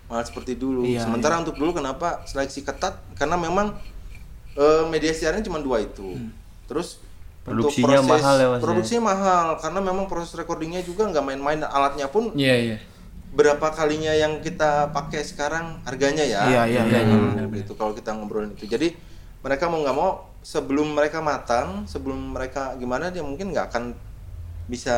[0.08, 0.84] mahal seperti dulu.
[0.84, 3.00] Iya, Sementara untuk dulu kenapa seleksi ketat?
[3.16, 3.72] Karena memang
[4.56, 6.20] eh, media siarannya cuma dua itu.
[6.68, 7.00] Terus
[7.44, 8.60] untuk Produksinya mahal ya, ya?
[8.60, 12.76] Produksinya mahal karena memang proses recordingnya juga nggak main-main alatnya pun Iya iya.
[13.34, 16.42] Berapa kalinya yang kita pakai sekarang harganya ya.
[16.46, 18.70] Iya, iya, iya, Hmm, gitu kalau kita ngobrolin itu.
[18.70, 18.94] Jadi
[19.42, 23.84] mereka mau nggak mau sebelum mereka matang, sebelum mereka gimana dia mungkin nggak akan
[24.70, 24.96] bisa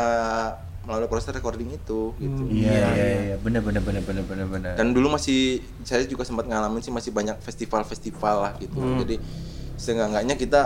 [0.86, 2.42] melalui proses recording itu gitu.
[2.46, 3.36] Iya iya iya.
[3.42, 4.72] Bener bener bener bener bener bener.
[4.78, 8.78] Dan dulu masih saya juga sempat ngalamin sih masih banyak festival-festival lah gitu.
[9.02, 9.16] Jadi
[9.80, 10.62] seenggak-enggaknya kita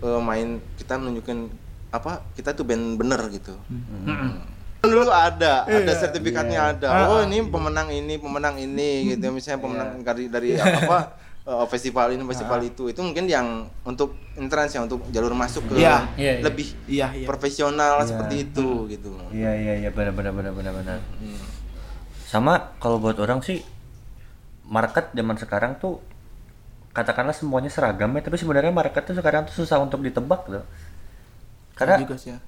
[0.00, 1.50] eh, main kita nunjukin
[1.90, 3.52] apa kita tuh band bener gitu.
[4.80, 6.88] Dulu ada, ada sertifikatnya ada.
[7.12, 9.28] Oh ini pemenang ini, pemenang ini gitu.
[9.28, 12.88] Misalnya pemenang dari dari apa eh, festival ini, festival itu.
[12.88, 16.42] Itu mungkin yang untuk entrance ya untuk jalur masuk ke Iya, iya, iya.
[16.42, 17.26] lebih Iya, iya.
[17.28, 19.12] profesional seperti itu gitu.
[19.36, 20.98] Iya iya iya benar benar benar benar benar.
[22.24, 23.60] Sama kalau buat orang sih
[24.64, 26.00] market zaman sekarang tuh
[26.90, 30.64] katakanlah semuanya seragam ya, tapi sebenarnya market tuh sekarang tuh susah untuk ditebak loh.
[31.76, 32.38] Karena juga sih ya.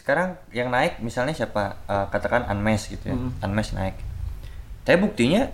[0.00, 3.16] Sekarang yang naik misalnya siapa Eh, katakan Unmesh gitu ya.
[3.42, 4.00] Unmesh naik.
[4.82, 5.52] Tapi buktinya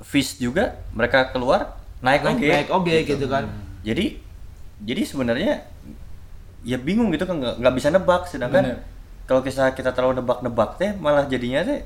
[0.00, 2.40] Fish juga mereka keluar naik oke.
[2.40, 3.44] Naik oke gitu kan.
[3.80, 4.16] Jadi
[4.80, 5.60] jadi sebenarnya
[6.60, 8.80] ya bingung gitu kan nggak bisa nebak sedangkan
[9.24, 11.84] kalau kita kita terlalu nebak-nebak teh malah jadinya teh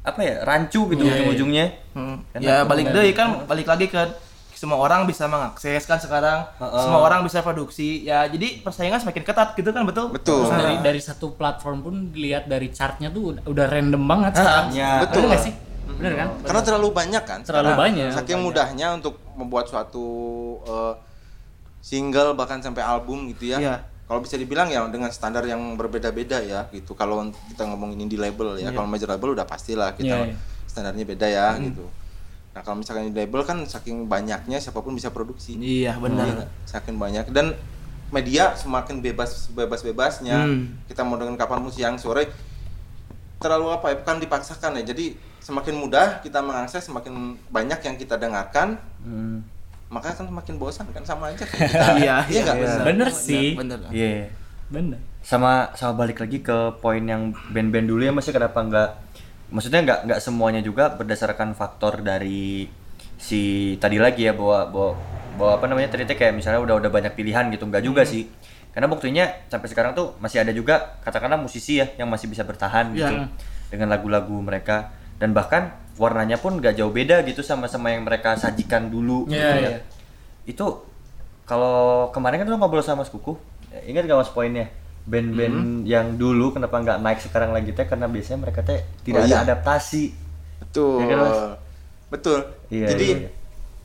[0.00, 1.14] apa ya rancu gitu Iya, iya.
[1.14, 2.16] ujung-ujungnya Hmm.
[2.30, 4.08] Kan Ya balik deh kan balik lagi kan
[4.60, 6.82] semua orang bisa mengakses kan sekarang Heeh.
[6.84, 10.44] semua orang bisa produksi ya jadi persaingan semakin ketat gitu kan betul Betul.
[10.44, 14.32] Terus Nah, dari dari satu platform pun dilihat dari chartnya tuh udah, udah random banget
[14.36, 14.66] sekarang.
[14.70, 14.92] ya.
[15.00, 15.22] Betul Betul.
[15.26, 15.54] nggak sih?
[15.90, 16.28] Bener kan?
[16.44, 17.40] Karena terlalu banyak kan.
[17.40, 17.80] Terlalu sekarang.
[17.80, 18.10] banyak.
[18.12, 20.04] Saking mudahnya untuk membuat suatu
[20.62, 20.94] eh,
[21.80, 23.58] single bahkan sampai album gitu ya.
[23.58, 23.76] Iya.
[24.04, 26.92] Kalau bisa dibilang ya dengan standar yang berbeda-beda ya gitu.
[26.92, 30.36] Kalau kita ngomongin indie label ya, kalau major label udah pastilah kita Iya, iya.
[30.66, 31.86] standarnya beda ya gitu.
[32.60, 35.56] Nah kalau misalkan indie label kan saking banyaknya siapa pun bisa produksi.
[35.56, 37.56] iya benar Iya, saking banyak dan
[38.12, 40.76] media semakin bebas bebas bebasnya Hmm.
[40.84, 42.28] kita mau dengan kapan mau siang sore
[43.38, 47.16] terlalu apa ya bukan dipaksakan ya jadi semakin mudah kita mengakses semakin
[47.48, 49.40] banyak yang kita dengarkan Hmm.
[49.88, 51.64] maka kan semakin bosan kan sama aja kita
[51.96, 52.84] iya iya nggak benar.
[52.84, 53.56] Bener sih.
[53.56, 54.28] bener Iya.
[54.68, 55.00] Bener.
[55.20, 58.90] sama sama balik lagi ke poin yang band-band dulu ya masih kenapa nggak
[59.50, 62.70] maksudnya nggak nggak semuanya juga berdasarkan faktor dari
[63.20, 64.90] si tadi lagi ya bahwa bahwa,
[65.36, 68.30] bahwa apa namanya teh kayak misalnya udah udah banyak pilihan gitu nggak juga sih
[68.70, 72.94] karena buktinya sampai sekarang tuh masih ada juga katakanlah musisi ya yang masih bisa bertahan
[72.94, 73.26] gitu Iya.
[73.70, 78.38] dengan lagu-lagu mereka dan bahkan warnanya pun nggak jauh beda gitu sama sama yang mereka
[78.38, 79.58] sajikan dulu Iya, gitu ya.
[79.74, 79.78] iya.
[80.46, 80.66] itu
[81.44, 83.34] kalau kemarin kan lu ngobrol sama Mas Kuku
[83.86, 84.70] ingat gak mas poinnya
[85.04, 87.84] band-band yang dulu kenapa nggak naik sekarang lagi teh?
[87.84, 89.42] Karena biasanya mereka teh tidak Oh, ada iya.
[89.42, 90.04] adaptasi.
[90.60, 90.98] Betul.
[91.00, 91.38] Iya kan, Mas?
[92.10, 92.38] betul.
[92.68, 93.30] Iya, jadi iya, iya.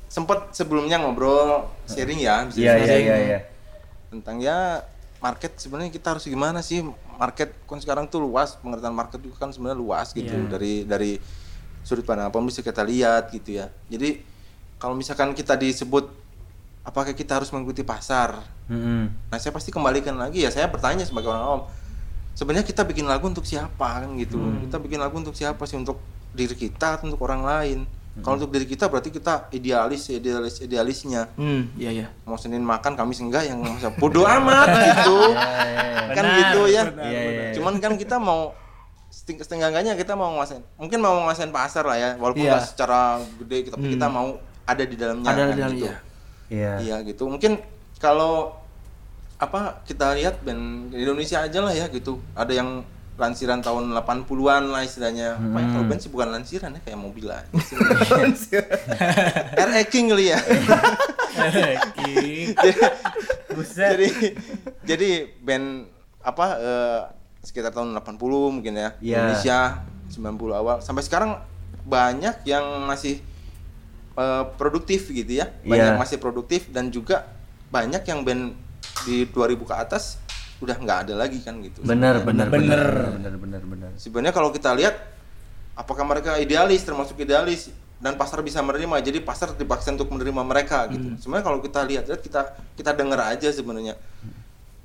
[0.06, 3.06] sempat sebelumnya ngobrol sharing ya bisa iya iya sharing.
[3.06, 3.40] iya iya
[4.08, 4.82] tentang ya
[5.20, 6.82] market sebenarnya kita harus gimana sih?
[7.16, 10.48] Market kan sekarang tuh luas pengertian market juga kan sebenarnya luas gitu Iya.
[10.48, 11.12] dari dari
[11.82, 13.70] sudut pandang apa bisa kita lihat gitu ya.
[13.88, 14.20] Jadi
[14.76, 16.12] kalau misalkan kita disebut
[16.86, 18.38] apakah kita harus mengikuti pasar?
[18.66, 19.30] Mm-mm.
[19.30, 20.50] nah saya pasti kembalikan lagi ya.
[20.50, 21.62] Saya bertanya sebagai orang awam
[22.32, 24.02] sebenarnya kita bikin lagu untuk siapa?
[24.02, 24.38] Kan gitu.
[24.64, 25.76] Kita bikin lagu untuk siapa sih?
[25.76, 25.98] Untuk
[26.32, 27.80] diri kita atau untuk orang lain?
[28.16, 31.28] Kalau untuk diri kita berarti kita idealis idealis idealisnya.
[31.36, 32.08] Hmm iya iya.
[32.24, 35.20] Mau Senin makan Kamis enggak yang masa bodoh amat gitu.
[36.16, 36.84] Kan Benar, gitu ya.
[36.88, 37.46] Iya, iya.
[37.52, 38.56] cuman kan kita mau
[39.12, 43.72] seteng- setengahnya kita mau nguasain mungkin mau nguasain pasar lah ya walaupun nggak secara gede
[43.72, 45.88] tapi kita mau ada di dalamnya ada kan, di dalam gitu.
[45.88, 45.96] iya
[46.50, 46.82] iya.
[46.82, 47.30] Iya gitu.
[47.30, 47.62] Mungkin
[47.98, 48.54] kalau
[49.36, 52.24] apa kita lihat band di Indonesia aja lah ya gitu.
[52.34, 52.70] Ada yang
[53.16, 55.40] lansiran tahun 80-an lah istilahnya.
[55.40, 57.48] Apa ya, kalau band sih bukan lansiran ya kayak mobil aja
[59.72, 60.40] RE King kali ya.
[62.00, 62.56] King.
[63.56, 63.96] Buset.
[63.96, 64.08] jadi
[64.84, 65.88] jadi band
[66.20, 67.02] apa eh,
[67.46, 68.90] sekitar tahun 80 mungkin ya.
[69.00, 69.32] Iya.
[69.32, 69.60] Indonesia
[70.12, 70.78] 90 awal.
[70.84, 71.40] Sampai sekarang
[71.86, 73.22] banyak yang masih
[74.16, 76.00] eh, produktif gitu ya banyak Iya.
[76.00, 77.28] masih produktif dan juga
[77.68, 78.56] banyak yang band
[79.04, 80.18] di 2000 ke atas
[80.58, 82.80] udah nggak ada lagi kan gitu benar benar Bener.
[82.80, 84.96] benar benar benar benar sebenarnya kalau kita lihat
[85.74, 90.88] apakah mereka idealis termasuk idealis dan pasar bisa menerima jadi pasar dipaksa untuk menerima mereka
[90.88, 92.42] gitu sebenarnya kalau kita lihat lihat kita
[92.74, 94.00] kita dengar aja sebenarnya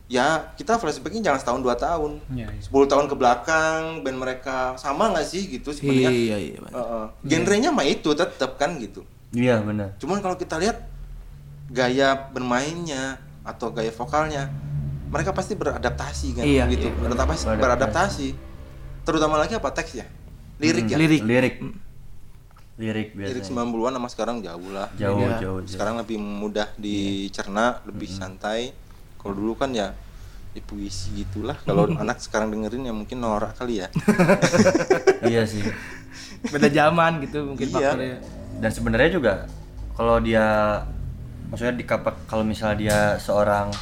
[0.06, 2.62] ya kita flashbacknya jangan setahun dua tahun Iya, iya.
[2.64, 6.74] 10 tahun ke belakang band mereka sama nggak sih gitu sebenarnya iya iya benar.
[6.74, 7.04] Heeh.
[7.24, 9.94] genrenya mah itu tetap kan gitu iya benar.
[9.96, 10.86] Cuman kalau kita lihat
[11.66, 14.50] gaya bermainnya atau gaya vokalnya
[15.06, 16.86] mereka pasti beradaptasi kan Iya, gitu.
[16.86, 17.58] iya, beradaptasi beradaptasi.
[17.58, 18.28] beradaptasi.
[19.02, 20.06] Terutama lagi apa teks ya?
[20.58, 20.96] Lirik ya?
[20.96, 21.22] Lirik.
[21.22, 21.54] Lirik.
[22.80, 24.88] Lirik lirik biasanya 90-an sama sekarang jauh lah.
[24.96, 25.36] Jauh Iya.
[25.42, 25.68] jauh jauh.
[25.68, 28.72] Sekarang lebih mudah dicerna lebih santai.
[29.16, 29.92] Kalau dulu kan ya
[30.50, 31.54] ya puisi gitulah.
[31.60, 33.88] Kalau anak sekarang dengerin ya mungkin norak kali ya.
[35.30, 35.60] Iya sih.
[36.52, 37.74] Beda zaman gitu mungkin Iya.
[37.92, 38.16] faktornya
[38.60, 39.34] dan sebenarnya juga
[39.96, 40.44] kalau dia
[41.48, 41.84] maksudnya di
[42.28, 43.72] kalau misalnya dia seorang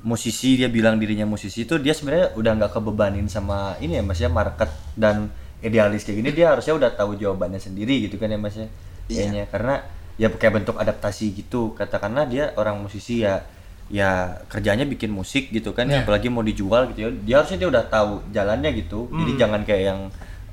[0.00, 4.22] musisi dia bilang dirinya musisi itu dia sebenarnya udah nggak kebebanin sama ini ya mas
[4.22, 5.26] ya market dan
[5.58, 8.68] idealis kayak gini dia harusnya udah tahu jawabannya sendiri gitu kan ya mas ya
[9.06, 9.22] Iya.
[9.22, 9.74] kayaknya karena
[10.18, 13.38] ya kayak bentuk adaptasi gitu katakanlah dia orang musisi ya
[13.86, 16.02] ya kerjanya bikin musik gitu kan ya Iya.
[16.02, 19.82] apalagi mau dijual gitu ya dia harusnya dia udah tahu jalannya gitu jadi jangan kayak
[19.86, 20.00] yang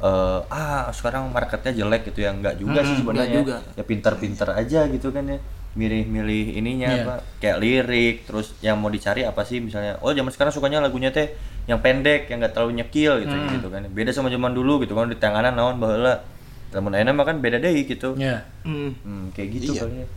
[0.04, 3.58] eh, ah sekarang marketnya jelek gitu ya nggak juga sih Hmm, sebenarnya nggak juga.
[3.74, 5.39] ya pintar-pintar aja gitu kan ya
[5.74, 7.02] milih-milih ininya Iya.
[7.02, 11.10] apa kayak lirik terus yang mau dicari apa sih misalnya oh zaman sekarang sukanya lagunya
[11.10, 11.34] teh
[11.66, 13.50] yang pendek yang nggak terlalu nyekil gitu Hmm.
[13.54, 16.22] gitu kan beda sama zaman dulu gitu kan di tanganan naon baheula
[16.70, 18.46] temen enak mah kan beda deh gitu Ya.
[18.62, 18.89] hmm.
[19.00, 19.82] Hmm, kayak gitu Iya.
[19.82, 20.08] kali ya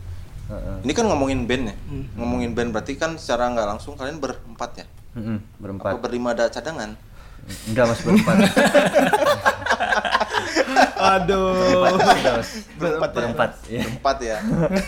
[0.47, 0.77] Heeh.
[0.81, 1.75] ini kan ngomongin band ya
[2.13, 6.93] ngomongin band berarti kan secara nggak langsung kalian berempat ya apa berempat berlima ada cadangan
[7.65, 8.35] enggak mas berempat
[11.09, 11.87] Aduh.
[11.97, 13.15] Terus Berempat ya?
[13.15, 13.49] berempat.
[13.65, 13.81] Iya.
[13.87, 14.37] Empat ya.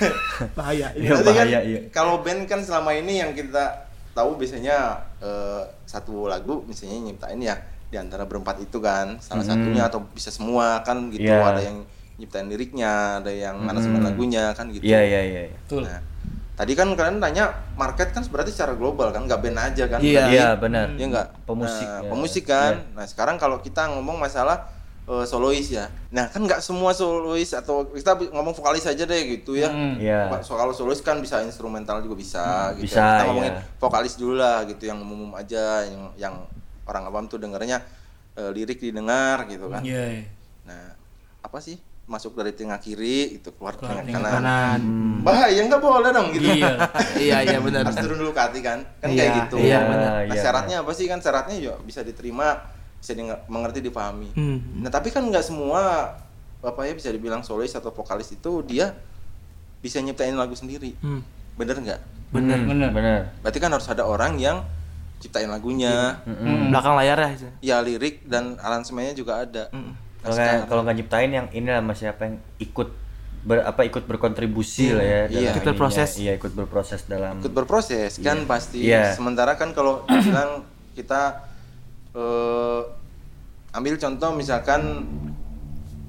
[0.58, 0.88] Bahaya.
[0.92, 1.80] Iya, Berarti kan bahaya, iya.
[1.90, 4.78] kalau band kan selama ini yang kita tahu biasanya
[5.18, 7.56] eh, satu lagu misalnya nyiptain ya
[7.90, 11.30] di antara berempat itu kan salah satunya atau bisa semua kan gitu Hmm.
[11.30, 11.38] Iya.
[11.38, 11.50] Hmm.
[11.50, 11.78] ada yang
[12.16, 15.42] nyiptain liriknya ada yang aransemen lagunya kan gitu Iya iya iya.
[15.48, 15.58] iya.
[15.58, 15.88] Betul.
[15.88, 16.04] nah
[16.54, 20.20] tadi kan kalian tanya market kan berarti secara global kan nggak band aja kan Iya.
[20.20, 20.88] Tadi- Iya benar.
[20.92, 21.28] Iya enggak?
[21.46, 22.10] Pemusik, Nah, ya.
[22.12, 22.74] pemusik kan.
[22.92, 24.68] Nah, sekarang kalau kita ngomong masalah
[25.10, 25.90] eh, solois ya.
[26.10, 29.68] Nah, kan nggak semua solois atau kita ngomong vokalis aja deh gitu ya.
[29.68, 29.98] Hmm.
[29.98, 30.30] Iya.
[30.30, 32.94] Pak, So, kalau solois kan bisa instrumental juga bisa gitu.
[32.94, 33.64] bisa, Kita ngomongin iya.
[33.76, 36.36] vokalis dulu lah gitu yang umum aja yang yang
[36.86, 37.82] orang awam tuh dengarnya
[38.34, 39.82] eh, lirik didengar gitu kan.
[39.82, 40.30] Iya.
[40.64, 40.94] Nah,
[41.42, 41.78] apa sih?
[42.06, 44.42] Masuk dari tengah kiri itu keluar Keluar tengah tengah kanan.
[44.42, 44.82] Kanan.
[45.22, 46.50] Bahaya nggak boleh dong gitu.
[46.54, 46.74] Iya.
[47.30, 47.86] Iya iya benar.
[47.86, 48.82] Harus turun dulu ke hati kan.
[48.98, 49.56] Kan Iya, kayak gitu.
[49.58, 50.10] iya, Iya, benar.
[50.10, 50.42] Nah, iya.
[50.42, 52.58] syaratnya apa sih kan syaratnya juga bisa diterima,
[53.00, 54.30] bisa di, mengerti, dipahami.
[54.36, 54.84] Hmm.
[54.84, 56.14] Nah, tapi kan nggak semua
[56.60, 58.92] apa ya bisa dibilang solois atau vokalis itu dia
[59.80, 60.96] bisa nyiptain lagu sendiri.
[61.00, 61.24] Hmm.
[61.56, 62.00] Bener nggak?
[62.36, 62.58] Bener.
[62.60, 62.90] Hmm, Bener.
[62.92, 63.20] Bener.
[63.40, 64.64] Berarti kan harus ada orang yang
[65.20, 66.72] ciptain lagunya, Hmm.
[66.72, 67.30] Belakang layar ya.
[67.60, 69.68] ya lirik dan aransemennya juga ada.
[69.72, 69.96] Hmm.
[70.20, 72.92] Kalau nggak kalau nggak nyiptain yang inilah mas siapa yang ikut
[73.40, 75.52] ber, apa ikut berkontribusi lah ya dalam Iya.
[75.56, 76.10] Ikut berproses.
[76.20, 77.40] Iya ikut berproses dalam.
[77.40, 78.84] Ikut berproses kan pasti.
[78.84, 79.16] Iya.
[79.16, 81.49] Sementara kan kalau bilang kita
[82.16, 82.82] eh,
[83.74, 85.06] ambil contoh misalkan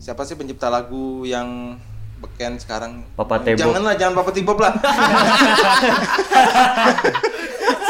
[0.00, 1.76] siapa sih pencipta lagu yang
[2.20, 3.02] beken sekarang?
[3.16, 3.58] Papa Tebo.
[3.60, 4.72] Janganlah, jangan Papa Tibop lah.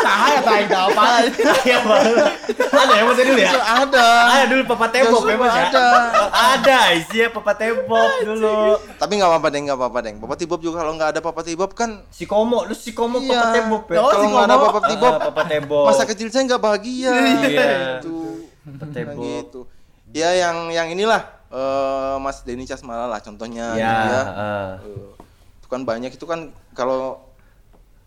[0.00, 1.04] Sahaya tahu tahu apa
[1.60, 1.78] Iya
[2.70, 3.50] Ada ya dulu ya?
[3.52, 4.06] ada.
[4.30, 5.62] Ada dulu Papa Tebok Gak ya ya?
[5.68, 5.86] ada.
[6.56, 8.56] Ada isinya Papa Tebok dulu.
[8.96, 10.16] Tapi nggak apa-apa deng, nggak apa-apa deng.
[10.18, 13.40] Papa Tibop juga kalau nggak ada Papa Tibop kan Si Komo, lu si Komo Iya.
[13.60, 13.98] Papa ya?
[13.98, 14.56] Oh, kalau si nggak ada.
[14.56, 15.84] Papa Tibop, Ah, Papa Tebok.
[15.86, 17.12] masa kecil saya nggak bahagia.
[17.12, 17.68] Iya.
[17.98, 18.16] Gitu.
[18.60, 19.20] Papa Nah, Tebok.
[19.20, 19.60] gitu.
[20.10, 24.22] Ya yang yang inilah eh, Mas Denny Casmala lah contohnya Ya, gitu ya.
[24.22, 24.70] ah.
[24.80, 25.10] Eh,
[25.56, 26.40] itu kan banyak itu kan
[26.72, 27.18] kalau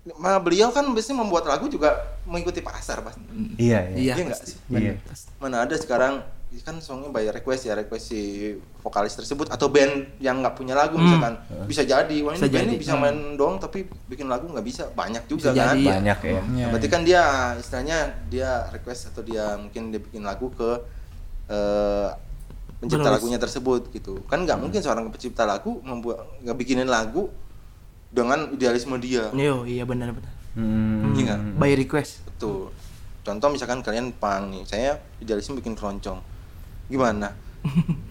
[0.04, 1.96] Nah, beliau kan biasanya membuat lagu juga
[2.28, 3.24] mengikuti pasar pasti.
[3.56, 4.14] Iya, iya.
[4.20, 4.28] Iya.
[4.28, 4.60] Iya sih?
[4.68, 5.00] Iya.
[5.40, 6.20] Mana ada sekarang
[6.62, 8.54] kan songnya by request ya request si
[8.86, 11.34] vokalis tersebut atau band yang nggak punya lagu misalkan
[11.66, 12.82] bisa jadi wah ini Bisa band ini jadi.
[12.86, 15.84] bisa main doang tapi bikin lagu nggak bisa banyak juga Bisa kan jadi.
[15.98, 16.30] Banyak ya.
[16.30, 16.42] Iya.
[16.46, 17.24] Nah, berarti kan dia
[17.58, 17.98] istilahnya
[18.30, 20.70] dia request atau dia mungkin dia bikin lagu ke
[21.50, 22.10] eh,
[22.78, 23.18] pencipta Penulis.
[23.18, 27.34] lagunya tersebut gitu kan nggak mungkin seorang pencipta lagu membuat nggak bikinin lagu
[28.14, 30.30] dengan idealisme dia Yo, iya benar benar.
[30.54, 31.12] Hmm.
[31.12, 31.40] Iya nggak?
[31.58, 32.22] By request.
[32.28, 32.70] betul
[33.20, 36.20] contoh misalkan kalian pang nih saya idealisme bikin keroncong
[36.86, 37.32] gimana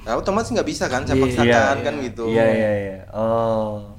[0.02, 1.84] nah, otomatis nggak bisa kan saya Iya, paksakan iya.
[1.84, 2.98] kan gitu Iya, iya, iya.
[3.12, 3.92] Oh.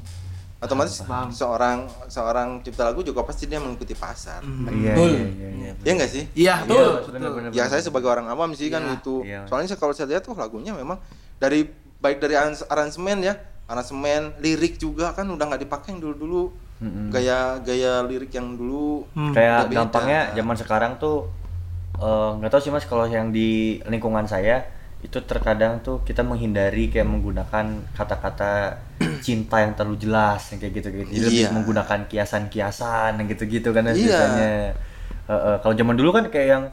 [0.57, 1.29] otomatis Paham.
[1.29, 5.07] seorang seorang cipta lagu juga pasti dia mengikuti pasar Iya, Betul.
[5.07, 5.71] iya, iya, iya.
[5.77, 7.31] ya nggak sih Iya, Betul, betul.
[7.31, 7.49] benar.
[7.51, 9.45] ya saya sebagai orang awam sih kan Iya, gitu iya.
[9.45, 10.97] soalnya kalau saya lihat tuh lagunya memang
[11.37, 16.15] dari baik dari arans- aransemen ya aransemen lirik juga kan udah nggak dipakai yang dulu
[16.15, 16.43] dulu
[17.07, 19.31] gaya gaya lirik yang dulu Hmm.
[19.31, 21.31] Kayak gampangnya zaman sekarang tuh
[21.95, 23.49] eh, nggak tahu sih mas kalau yang di
[23.85, 24.67] lingkungan saya
[24.99, 28.79] itu terkadang tuh kita menghindari kayak menggunakan kata-kata
[29.25, 31.09] cinta yang terlalu jelas yang kayak gitu-gitu.
[31.09, 31.51] Jadi lebih Iya.
[31.51, 33.93] menggunakan kiasan-kiasan yang gitu-gitu kan Iya.
[33.93, 34.47] biasanya.
[35.23, 36.63] Eh, eh, kalau zaman dulu kan kayak yang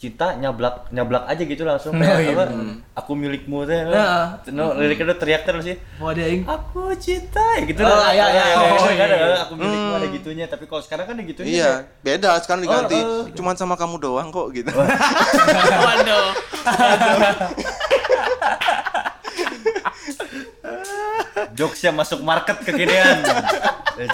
[0.00, 1.92] cinta nyablak nyablak aja gitu langsung.
[2.00, 2.44] Oh, kayak iya, apa?
[3.04, 3.84] Aku milikmu teh.
[3.84, 4.40] Nah.
[4.48, 5.76] no, liriknya tuh teriak terus sih.
[6.00, 8.08] Oh, ada yang aku cinta ya gitu Oh, lah.
[8.16, 9.36] iya, iya, Eh, oh, ada, iya.
[9.44, 10.48] aku milikmu ada gitunya.
[10.48, 12.40] Tapi kalau sekarang kan ada gitunya iya beda.
[12.40, 12.96] Sekarang diganti.
[12.96, 13.36] Oh, oh.
[13.36, 14.72] cuman sama kamu doang kok gitu.
[15.84, 16.32] Waduh.
[21.54, 23.20] Jokesnya masuk market kekinian.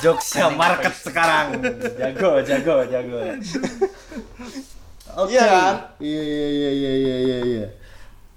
[0.03, 1.63] Jokesnya market sekarang.
[1.95, 3.19] Jago, jago, jago.
[5.17, 5.33] Oke.
[5.33, 5.75] Iya kan?
[5.97, 7.67] Iya, iya, iya, iya, iya, iya, iya.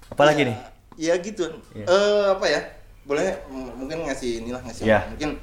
[0.08, 0.56] Apalagi nih?
[0.96, 1.44] Iya gitu.
[1.76, 1.84] Iya.
[1.84, 2.60] Eh apa ya?
[3.04, 3.36] Boleh
[3.76, 5.04] mungkin ngasih inilah ngasih Iya.
[5.12, 5.36] mungkin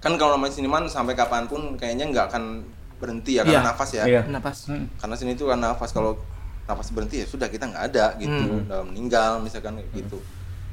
[0.00, 2.64] kan kalau namanya seniman sampai kapan pun kayaknya nggak akan
[2.98, 3.68] berhenti ya karena Iya.
[3.70, 4.04] nafas ya.
[4.06, 4.20] Iya.
[4.26, 4.58] Napas.
[4.98, 6.18] Karena seni itu kan nafas kalau
[6.66, 8.30] nafas berhenti ya sudah kita nggak ada gitu,
[8.66, 10.18] udah meninggal misalkan kayak gitu.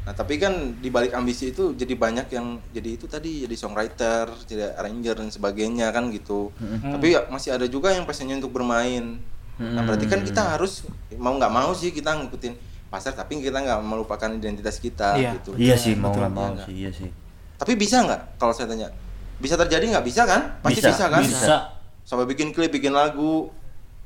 [0.05, 4.29] Nah tapi kan di balik ambisi itu jadi banyak yang jadi itu tadi jadi songwriter,
[4.47, 6.49] jadi arranger dan sebagainya kan gitu.
[6.81, 9.19] Tapi ya masih ada juga yang passionnya untuk bermain.
[9.57, 10.85] Nah berarti kan kita harus
[11.17, 12.53] mau nggak mau sih kita ngikutin
[12.87, 15.31] pasar tapi kita nggak melupakan identitas kita Iya.
[15.41, 15.51] gitu.
[15.57, 17.09] Iya sih, mau nggak mau iya sih, iya sih.
[17.57, 18.87] Tapi bisa nggak kalau saya tanya?
[19.37, 20.05] Bisa terjadi nggak?
[20.05, 20.61] Bisa kan?
[20.61, 21.21] Pasti Bisa, bisa, kan?
[21.21, 21.57] Bisa.
[22.07, 23.51] Sampai bikin klip, bikin lagu,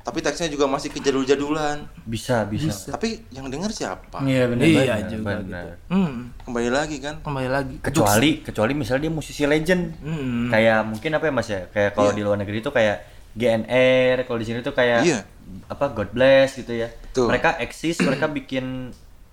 [0.02, 1.86] tapi teksnya juga masih kejadul-jadulan.
[2.02, 2.90] Bisa, bisa.
[2.90, 4.18] Tapi yang denger siapa?
[4.26, 4.64] Iya benar.
[4.66, 5.72] Iya juga gitu.
[5.86, 6.34] Hmm.
[6.42, 7.22] Kembali lagi kan?
[7.22, 7.74] Kembali lagi.
[7.78, 9.94] Kecuali, kecuali misalnya dia musisi legend.
[10.02, 10.50] Hmm.
[10.50, 11.60] Kayak mungkin apa ya mas ya?
[11.70, 12.16] Kayak kalau Iya.
[12.18, 12.96] di luar negeri itu kayak
[13.32, 15.20] GNR, kalau di sini tuh kayak Iya.
[15.66, 16.88] Apa God Bless gitu ya.
[17.12, 17.26] Tuh.
[17.26, 18.92] Mereka eksis, mereka bikin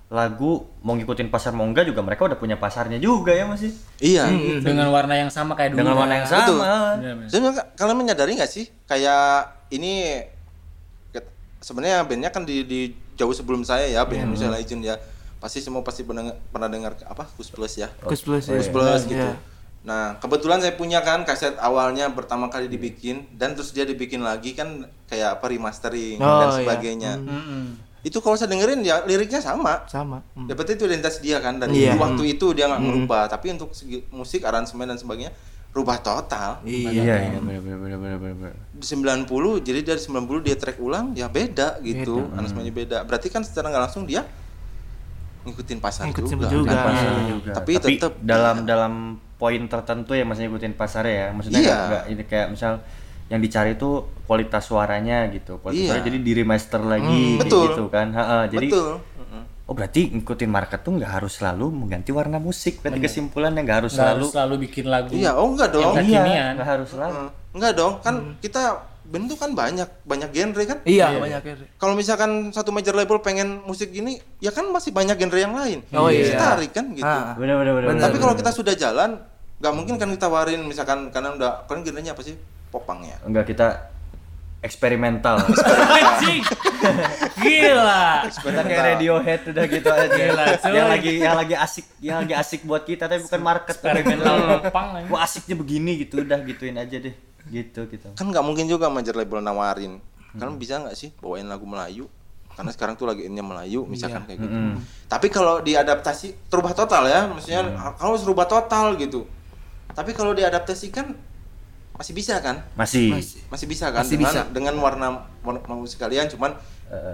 [0.09, 3.69] lagu mau ngikutin pasar mau enggak juga mereka udah punya pasarnya juga ya masih
[4.01, 4.25] Iya.
[4.57, 6.59] dengan warna yang sama kayak dulu dengan warna yang sama Betul.
[7.29, 10.25] Sebenarnya kalian menyadari nggak sih kayak ini
[11.61, 12.79] sebenarnya bandnya kan di, di
[13.13, 14.95] jauh sebelum saya ya band Indonesia Legend ya
[15.37, 18.57] pasti semua pasti pernah pernah dengar apa Kus Plus ya Kus plus ya.
[18.57, 19.19] Kus Plus gitu.
[19.19, 19.35] Iya.
[19.89, 24.53] Nah kebetulan saya punya kan kaset awalnya pertama kali dibikin dan terus dia dibikin lagi
[24.53, 26.57] kan kayak apa remastering Oh, dan iya.
[26.61, 27.11] sebagainya.
[27.17, 27.65] Mm-mm.
[27.99, 29.83] Itu kalau saya dengerin ya liriknya sama.
[29.83, 30.21] Sama.
[30.31, 30.45] Hmm.
[30.45, 31.91] Dapat itu identitas dia kan dan Iya.
[31.91, 35.33] di waktu itu dia nggak merubah tapi untuk segi musik aransemen dan sebagainya
[35.69, 36.61] rubah total.
[36.63, 36.89] Iya.
[36.93, 38.53] iya iya benar benar benar benar benar benar.
[38.71, 39.25] di 90
[39.59, 43.83] jadi dari 90 dia track ulang ya beda gitu aransemennya beda berarti kan secara nggak
[43.85, 44.21] langsung dia
[45.39, 46.69] ngikutin pasar Ngikutin juga, juga.
[46.69, 46.85] kan?
[46.85, 47.27] Pasar Hmm.
[47.31, 47.51] juga.
[47.53, 48.65] Tapi tetep, dalam iya.
[48.65, 48.93] dalam
[49.39, 51.27] poin tertentu ya masih ngikutin pasarnya ya.
[51.31, 51.67] Maksudnya Iya.
[51.71, 52.73] nggak nggak ini kayak misal
[53.29, 53.89] yang dicari itu
[54.27, 55.89] kualitas suaranya gitu kualitas Iya.
[55.95, 56.05] suaranya.
[56.11, 57.63] Jadi di remaster lagi kayak Betul.
[57.71, 58.07] gitu kan.
[58.11, 58.93] Ha-ha, jadi betul.
[59.69, 62.81] Oh berarti ngikutin market tuh nggak harus selalu mengganti warna musik.
[62.81, 65.93] Berarti kesimpulannya nggak harus Nggak selalu harus selalu bikin lagu iya oh enggak dong.
[65.93, 66.43] Yang iya.
[66.57, 67.23] nggak harus selalu.
[67.53, 68.61] Enggak dong kan kita
[69.09, 71.53] band tuh kan banyak banyak genre kan Iya, banyak ya.
[71.75, 75.81] kalau misalkan satu major label pengen musik gini ya kan masih banyak genre yang lain
[75.91, 76.33] Oh, iya.
[76.33, 77.33] tarik kan gitu Ah.
[77.33, 78.03] benar benar benar Bener.
[78.03, 79.17] tapi kalau kita sudah jalan
[79.57, 83.67] nggak mungkin kan ditawarin misalkan karena udah kan genrenya apa sih popang ya enggak kita
[84.59, 85.39] eksperimental
[85.97, 86.43] Anjing.
[87.35, 88.27] Gila.
[88.29, 90.71] kita kayak Radiohead udah gitu aja Gila, cuy.
[90.73, 94.87] yang lagi yang lagi asik yang lagi asik buat kita tapi bukan market Eksperimental popang
[94.97, 95.07] aja.
[95.07, 97.15] Wah asiknya begini gitu udah gituin aja deh
[97.49, 98.07] gitu gitu.
[98.13, 99.97] Kan nggak mungkin juga major label nawarin.
[100.37, 102.05] Kalian bisa nggak sih bawain lagu Melayu?
[102.53, 104.57] Karena sekarang tuh lagi innya Melayu misalkan kayak gitu.
[105.09, 107.25] Tapi kalau diadaptasi terubah total ya.
[107.27, 107.65] Maksudnya
[107.97, 109.25] kalau harus rubah total gitu.
[109.95, 111.15] Tapi kalau diadaptasikan
[111.99, 112.63] masih bisa kan?
[112.79, 113.11] Masih,
[113.51, 113.67] masih.
[113.67, 114.07] Bisa kan?
[114.07, 114.43] Masih dengan bisa.
[114.53, 115.07] dengan warna
[115.75, 116.55] musik kalian cuman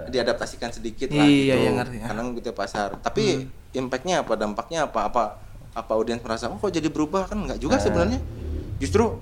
[0.08, 1.62] diadaptasikan sedikit lah Iya, gitu.
[1.62, 2.04] iya, ngerti, ya.
[2.08, 2.88] karena kita pasar.
[3.00, 3.44] Tapi
[3.76, 4.32] impactnya apa?
[4.34, 5.00] Dampaknya apa?
[5.08, 5.22] Apa
[5.76, 7.28] apa audiens merasa oh kok jadi berubah?
[7.28, 8.18] Kan nggak juga sebenarnya.
[8.80, 9.20] Justru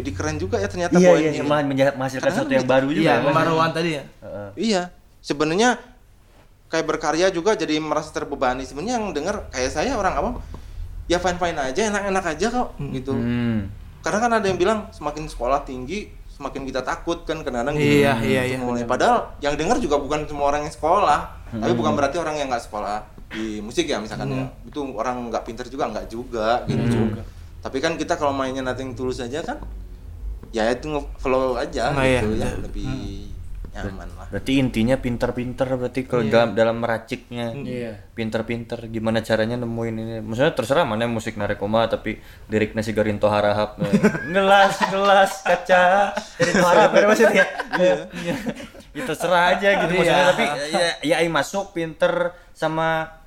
[0.00, 1.44] jadi keren juga ya ternyata iya poin iya ini.
[1.44, 4.04] malah menja- menghasilkan Karena sesuatu yang baru juga Iya, ya, pembaruan tadi ya.
[4.18, 4.48] Heeh.
[4.56, 4.82] Iya,
[5.20, 5.68] sebenarnya
[6.66, 8.64] kayak berkarya juga jadi merasa terbebani.
[8.64, 10.32] Sebenarnya yang dengar kayak saya orang awam,
[11.04, 13.12] ya fine fine aja, enak enak aja kok, gitu.
[13.12, 13.68] Hmm.
[14.00, 18.00] Karena kan ada yang bilang semakin sekolah tinggi, semakin kita takut kan kadang-kadang gitu.
[18.00, 18.56] Iya, iya, iya.
[18.56, 21.20] Mulai padahal yang dengar juga bukan semua orang yang sekolah,
[21.52, 24.46] tapi bukan berarti orang yang nggak sekolah di musik ya misalkan ya.
[24.64, 27.12] Itu orang nggak pinter juga nggak juga gitu.
[27.60, 29.60] Tapi kan kita kalau mainnya nothing tulus aja kan,
[30.50, 32.62] ya itu nge-flow aja Oh, iya, gitu ya, betul.
[32.66, 32.90] lebih
[33.70, 34.26] nyaman lah.
[34.34, 37.54] Berarti intinya pinter-pinter berarti kalau dalam dalam meraciknya.
[37.54, 37.92] Iya.
[38.18, 40.14] Pinter-pinter gimana caranya nemuin ini.
[40.26, 42.18] Maksudnya terserah mana musik narekoma tapi
[42.50, 43.78] liriknya si Garinto Harahap.
[43.78, 43.90] nah.
[44.34, 46.14] gelas, gelas kaca.
[46.18, 47.46] Garinto Harahap kan maksudnya.
[47.78, 47.94] Iya.
[48.90, 53.19] Ya, terserah aja gitu maksudnya tapi ya ya ai masuk pinter sama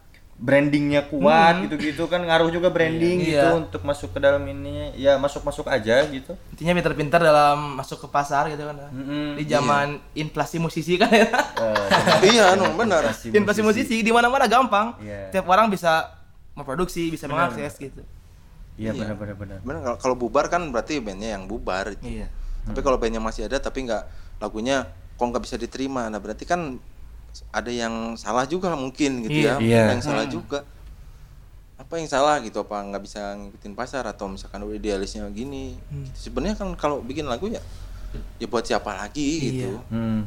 [0.43, 3.27] brandingnya kuat gitu-gitu kan ngaruh juga branding Iya.
[3.31, 3.55] gitu Iya.
[3.57, 8.51] untuk masuk ke dalam ini ya masuk-masuk aja gitu Intinya pintar-pintar dalam masuk ke pasar
[8.51, 8.75] gitu kan.
[8.91, 9.39] Mm-mm.
[9.39, 11.31] Di zaman inflasi musisi kan ya.
[11.31, 13.07] Eh, iya, no, benar.
[13.13, 14.99] si inflasi musisi di mana-mana gampang.
[14.99, 15.31] Iya.
[15.31, 16.11] Tiap orang bisa
[16.53, 18.03] memproduksi, bisa mengakses gitu.
[18.73, 21.93] iya benar-benar benar Bener kalau- kalau bubar kan berarti bandnya yang bubar.
[21.93, 22.03] gitu.
[22.03, 22.27] Iya.
[22.63, 24.03] Tapi kalau bandnya masih ada tapi nggak
[24.39, 26.81] lagunya kok nggak bisa diterima, nah berarti kan
[27.49, 29.57] ada yang salah juga mungkin gitu Iya.
[29.57, 29.81] ya.
[29.83, 30.59] Ada yang salah juga.
[31.73, 32.59] Apa yang salah gitu?
[32.59, 35.73] Apa nggak bisa ngikutin pasar atau misalkan udah idealisnya gini?
[35.81, 36.29] Gitu.
[36.29, 37.59] Sebenarnya kan kalau bikin lagu ya
[38.37, 39.81] ya buat siapa lagi gitu.
[39.89, 40.21] hmm.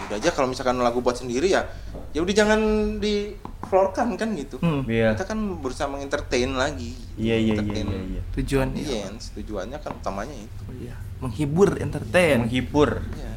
[0.00, 1.68] Udah aja kalau misalkan lagu buat sendiri ya
[2.10, 2.60] ya udah jangan
[2.96, 4.56] di floorkan kan gitu.
[4.56, 4.88] Hmm.
[4.88, 6.96] iya Kita kan berusaha mengentertain lagi.
[7.20, 8.22] iya iya iya Entertain iya, iya.
[8.32, 9.36] Tujuan audience.
[9.36, 10.62] tujuannya kan utamanya itu.
[10.80, 10.96] Iya.
[11.20, 12.48] Menghibur, entertain.
[12.48, 13.29] menghibur Iya.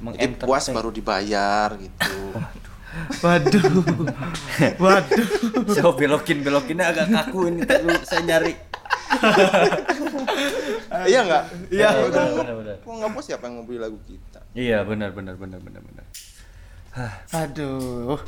[0.00, 2.16] Jadi puas baru dibayar gitu.
[3.22, 3.62] Waduh.
[4.82, 5.26] Waduh.
[5.70, 8.54] saya belokin belokinnya agak kaku ini dulu saya nyari
[11.06, 11.44] iya nggak?
[11.70, 11.88] Iya.
[11.88, 12.76] Kalau benar, nggak- benar, benar.
[12.80, 14.40] Kalau nggak puas siapa yang mau beli lagu kita?
[14.50, 16.06] iya benar benar benar benar benar
[17.32, 18.18] Aduh.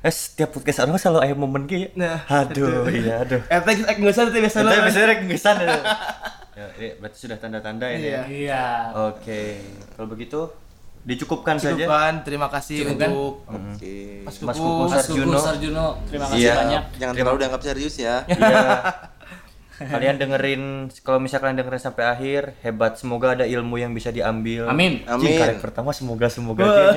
[0.00, 3.96] eh setiap podcast orang selalu ada momen kayak Nah, aduh iya aduh Eta geus ek
[3.98, 5.76] ngeusan teh biasa Kita biasanya rek ngesan ya.
[6.56, 8.08] Ya, berarti sudah tanda-tanda ini.
[8.08, 8.22] Ya.
[8.24, 8.64] Iya.
[9.12, 9.60] Oke,
[9.92, 10.48] kalau begitu
[11.06, 11.86] dicukupkan saja.
[11.86, 13.08] Cukupkan, terima kasih Cukupkan.
[13.14, 14.26] untuk Oke.
[14.26, 14.66] Mas Mas Kuku.
[14.66, 15.38] Kuku Mas Sarjuno.
[15.38, 16.54] Sarjuno, terima kasih Iya.
[16.58, 16.82] banyak.
[16.98, 18.16] Jangan terlalu dianggap serius ya.
[18.26, 18.58] Iya.
[19.92, 20.62] Kalian dengerin
[21.04, 22.96] kalau misalnya kalian dengerin sampai akhir, hebat.
[22.96, 24.66] Semoga ada ilmu yang bisa diambil.
[24.66, 25.04] Amin.
[25.04, 25.36] Cing, Amin.
[25.36, 26.64] karek pertama semoga semoga.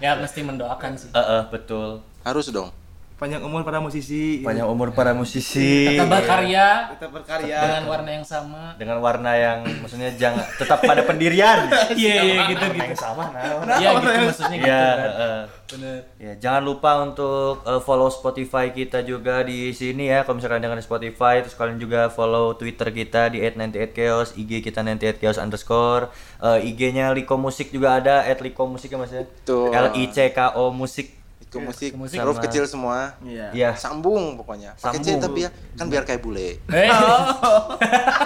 [0.00, 1.12] Ya mesti mendoakan sih.
[1.12, 2.00] Eh, eh, betul.
[2.24, 2.72] Harus dong.
[3.20, 5.92] Panjang umur para musisi Panjang umur para musisi.
[5.92, 8.62] Tetap berkarya tetap berkarya dengan warna yang sama.
[8.80, 11.68] dengan warna yang maksudnya jangan tetap pada pendirian.
[12.00, 12.88] Iya iya gitu Warna gitu.
[12.88, 13.76] yang sama nah.
[13.76, 14.66] Iya gitu maksudnya gitu.
[14.66, 14.96] Iya, kan.
[15.04, 15.38] heeh.
[15.70, 15.98] Bener.
[16.18, 20.26] Ya, jangan lupa untuk eh, follow Spotify kita juga di sini ya.
[20.26, 25.38] Kalau misalkan dengan Spotify, terus kalian juga follow Twitter kita di @98chaos, IG kita 98chaos
[25.38, 26.10] underscore,
[26.42, 29.22] eh, IG-nya Liko Musik juga ada @liko musik ya mas ya.
[29.22, 29.70] Betul.
[29.70, 31.19] L I C K O musik.
[31.50, 33.18] Itu musik, musik huruf sama- kecil semua.
[33.20, 33.70] iya Iya.
[33.74, 34.70] Sambung pokoknya.
[34.72, 35.18] Pakai Sambung.
[35.18, 36.62] C tapi ya kan biar kayak bule.
[36.64, 36.86] Eh,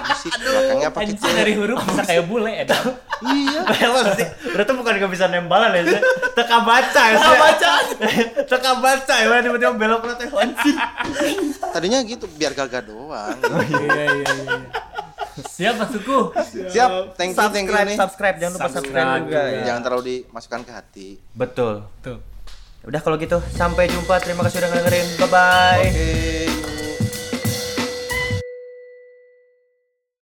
[0.05, 1.25] Musik belakangnya pakai C.
[1.33, 2.85] dari huruf bisa kayak bule edan.
[3.25, 3.61] Iya.
[3.81, 6.01] Emang sih, berarti bukan gak bisa nembalan ya sih.
[6.37, 7.25] Teka baca ya sih.
[7.25, 7.71] Teka baca.
[8.45, 10.29] Teka baca ya, tiba-tiba belok ke teh.
[11.65, 13.33] Tadinya gitu biar gagah doang.
[13.41, 14.33] Iya iya iya.
[14.37, 14.59] iya.
[15.35, 16.19] Siap Mas Suku.
[16.69, 17.97] Siap, thank you, thank you Subscribe, nih.
[17.97, 19.63] subscribe, jangan lupa subscribe Subscribe juga ya.
[19.65, 21.09] Jangan terlalu dimasukkan ke hati.
[21.33, 21.75] Betul.
[21.99, 22.19] Tuh.
[22.85, 24.21] Udah kalau gitu, sampai jumpa.
[24.21, 25.07] Terima kasih udah dengerin.
[25.17, 25.89] Bye bye.
[25.89, 26.54] Oke.